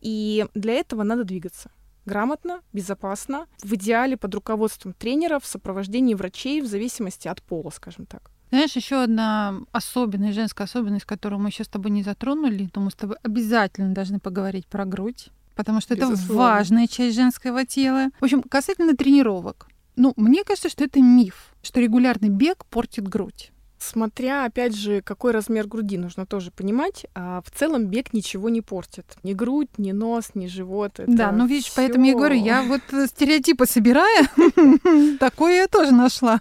[0.00, 1.70] И для этого надо двигаться
[2.06, 8.06] грамотно, безопасно, в идеале под руководством тренера, в сопровождении врачей, в зависимости от пола, скажем
[8.06, 8.30] так.
[8.50, 12.90] Знаешь, еще одна особенность, женская особенность, которую мы еще с тобой не затронули, но мы
[12.90, 16.22] с тобой обязательно должны поговорить про грудь потому что Безусловно.
[16.22, 18.10] это важная часть женского тела.
[18.20, 19.66] В общем, касательно тренировок.
[19.96, 23.50] Ну, мне кажется, что это миф, что регулярный бег портит грудь.
[23.78, 27.06] Смотря, опять же, какой размер груди, нужно тоже понимать.
[27.14, 29.04] А в целом бег ничего не портит.
[29.22, 30.98] Ни грудь, ни нос, ни живот.
[30.98, 31.76] Это да, ну видишь, всё...
[31.76, 34.28] поэтому я говорю, я вот э, стереотипы собирая,
[35.20, 36.40] такое я тоже нашла.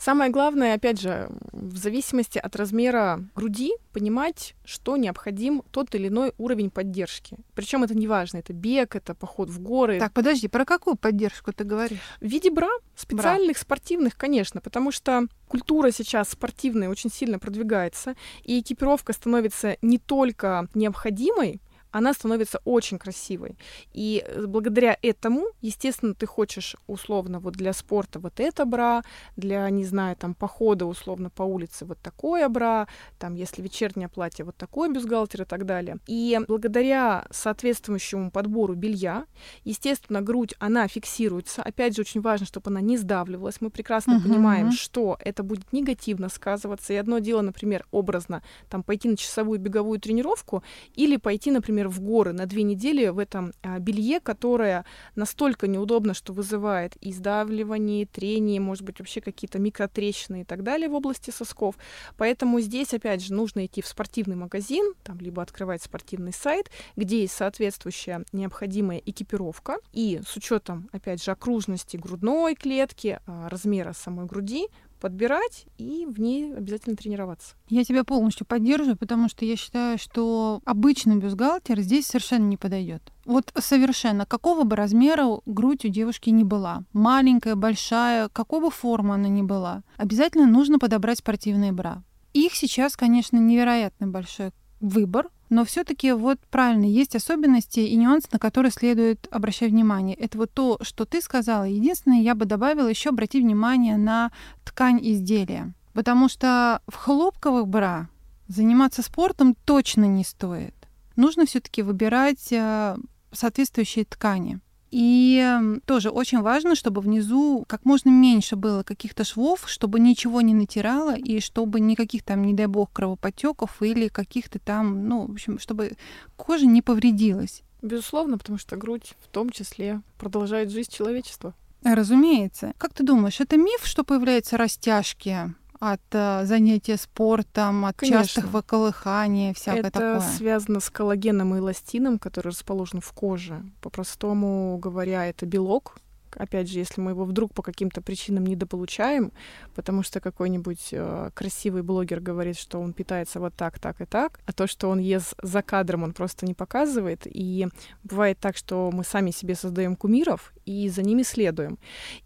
[0.00, 6.32] Самое главное, опять же, в зависимости от размера груди, понимать, что необходим тот или иной
[6.38, 7.36] уровень поддержки.
[7.54, 9.98] Причем это не важно, это бег, это поход в горы.
[9.98, 11.98] Так, подожди, про какую поддержку ты говоришь?
[12.22, 13.60] В виде бра, специальных, бра.
[13.60, 20.66] спортивных, конечно, потому что культура сейчас спортивная очень сильно продвигается, и экипировка становится не только
[20.72, 21.60] необходимой,
[21.90, 23.56] она становится очень красивой.
[23.92, 29.02] И э, благодаря этому, естественно, ты хочешь условно вот для спорта вот это бра,
[29.36, 32.86] для, не знаю, там похода условно по улице вот такое бра,
[33.18, 35.98] там, если вечернее платье, вот такой бюстгальтер и так далее.
[36.06, 39.26] И благодаря соответствующему подбору белья,
[39.64, 41.62] естественно, грудь, она фиксируется.
[41.62, 43.60] Опять же, очень важно, чтобы она не сдавливалась.
[43.60, 44.22] Мы прекрасно uh-huh.
[44.22, 46.92] понимаем, что это будет негативно сказываться.
[46.92, 50.62] И одно дело, например, образно, там, пойти на часовую беговую тренировку
[50.94, 55.66] или пойти, например, например, в горы на две недели в этом а, белье, которое настолько
[55.66, 60.88] неудобно, что вызывает и сдавливание, и трение, может быть, вообще какие-то микротрещины и так далее
[60.88, 61.76] в области сосков.
[62.16, 67.22] Поэтому здесь, опять же, нужно идти в спортивный магазин, там, либо открывать спортивный сайт, где
[67.22, 69.78] есть соответствующая необходимая экипировка.
[69.92, 74.68] И с учетом, опять же, окружности грудной клетки, а, размера самой груди,
[75.00, 77.54] подбирать и в ней обязательно тренироваться.
[77.68, 83.02] Я тебя полностью поддерживаю, потому что я считаю, что обычный бюстгальтер здесь совершенно не подойдет.
[83.24, 89.14] Вот совершенно, какого бы размера грудь у девушки не была, маленькая, большая, какого бы формы
[89.14, 92.02] она ни была, обязательно нужно подобрать спортивные бра.
[92.32, 98.38] Их сейчас, конечно, невероятно большой выбор, но все-таки вот правильно, есть особенности и нюансы, на
[98.38, 100.16] которые следует обращать внимание.
[100.16, 101.64] Это вот то, что ты сказала.
[101.64, 104.30] Единственное, я бы добавила еще обратить внимание на
[104.64, 105.74] ткань изделия.
[105.92, 108.08] Потому что в хлопковых бра
[108.46, 110.74] заниматься спортом точно не стоит.
[111.16, 112.96] Нужно все-таки выбирать э,
[113.32, 114.60] соответствующие ткани.
[114.90, 120.52] И тоже очень важно, чтобы внизу как можно меньше было каких-то швов, чтобы ничего не
[120.52, 125.58] натирало, и чтобы никаких там, не дай бог, кровопотеков или каких-то там, ну, в общем,
[125.58, 125.92] чтобы
[126.36, 127.62] кожа не повредилась.
[127.82, 131.54] Безусловно, потому что грудь в том числе продолжает жизнь человечества.
[131.82, 132.74] Разумеется.
[132.76, 138.22] Как ты думаешь, это миф, что появляются растяжки от э, занятия спортом, от Конечно.
[138.22, 140.16] частых выколыханий, всякое Это такое.
[140.18, 143.62] Это связано с коллагеном и эластином, который расположен в коже.
[143.80, 145.96] По-простому говоря, это белок,
[146.36, 149.32] опять же, если мы его вдруг по каким-то причинам недополучаем,
[149.74, 154.40] потому что какой-нибудь э, красивый блогер говорит, что он питается вот так, так и так,
[154.46, 157.22] а то, что он ест за кадром, он просто не показывает.
[157.24, 157.68] И
[158.04, 161.78] бывает так, что мы сами себе создаем кумиров и за ними следуем.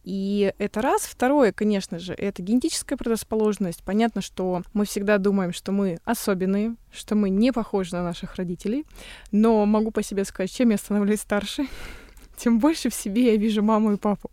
[0.03, 1.03] И это раз.
[1.03, 3.83] Второе, конечно же, это генетическая предрасположенность.
[3.83, 8.85] Понятно, что мы всегда думаем, что мы особенные, что мы не похожи на наших родителей,
[9.33, 11.67] но могу по себе сказать, чем я становлюсь старше,
[12.37, 14.31] тем больше в себе я вижу маму и папу.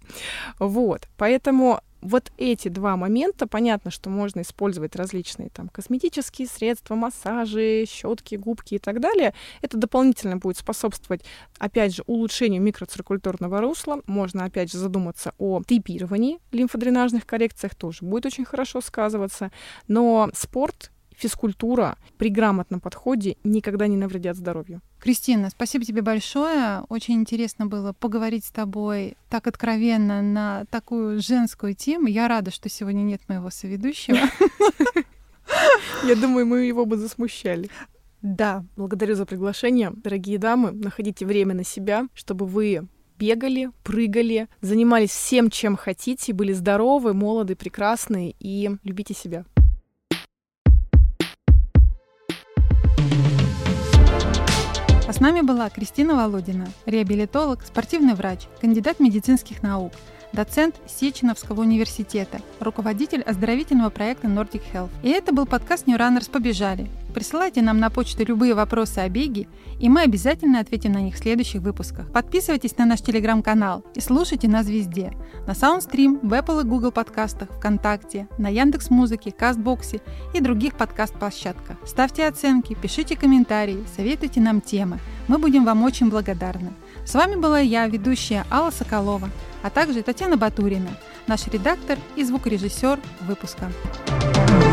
[0.60, 1.08] Вот.
[1.18, 8.36] Поэтому вот эти два момента, понятно, что можно использовать различные там косметические средства, массажи, щетки,
[8.36, 9.34] губки и так далее.
[9.62, 11.24] Это дополнительно будет способствовать,
[11.60, 14.02] опять же, улучшению микроциркуляторного русла.
[14.08, 19.52] Можно, опять же, задуматься о типировании лимфодренажных коррекциях, тоже будет очень хорошо сказываться.
[19.88, 24.82] Но спорт физкультура при грамотном подходе никогда не навредят здоровью.
[25.02, 26.84] Кристина, спасибо тебе большое.
[26.88, 32.06] Очень интересно было поговорить с тобой так откровенно на такую женскую тему.
[32.06, 34.20] Я рада, что сегодня нет моего соведущего.
[36.06, 37.72] Я думаю, мы его бы засмущали.
[38.22, 38.64] Да.
[38.76, 39.92] Благодарю за приглашение.
[39.92, 42.88] Дорогие дамы, находите время на себя, чтобы вы
[43.18, 49.46] бегали, прыгали, занимались всем, чем хотите, были здоровы, молоды, прекрасны и любите себя.
[55.12, 59.92] А с нами была Кристина Володина, реабилитолог, спортивный врач, кандидат медицинских наук,
[60.34, 64.90] доцент Сеченовского университета, руководитель оздоровительного проекта Nordic Health.
[65.04, 66.90] И это был подкаст New Runners «Побежали».
[67.14, 69.48] Присылайте нам на почту любые вопросы о беге,
[69.80, 72.10] и мы обязательно ответим на них в следующих выпусках.
[72.12, 75.12] Подписывайтесь на наш телеграм-канал и слушайте нас везде.
[75.46, 80.00] На Soundstream, в Apple и Google подкастах, ВКонтакте, на Яндекс Музыке, Кастбоксе
[80.34, 81.76] и других подкаст-площадках.
[81.86, 85.00] Ставьте оценки, пишите комментарии, советуйте нам темы.
[85.28, 86.72] Мы будем вам очень благодарны.
[87.06, 89.30] С вами была я, ведущая Алла Соколова,
[89.62, 90.92] а также Татьяна Батурина,
[91.28, 93.72] наш редактор и звукорежиссер выпуска.
[94.08, 94.71] thank you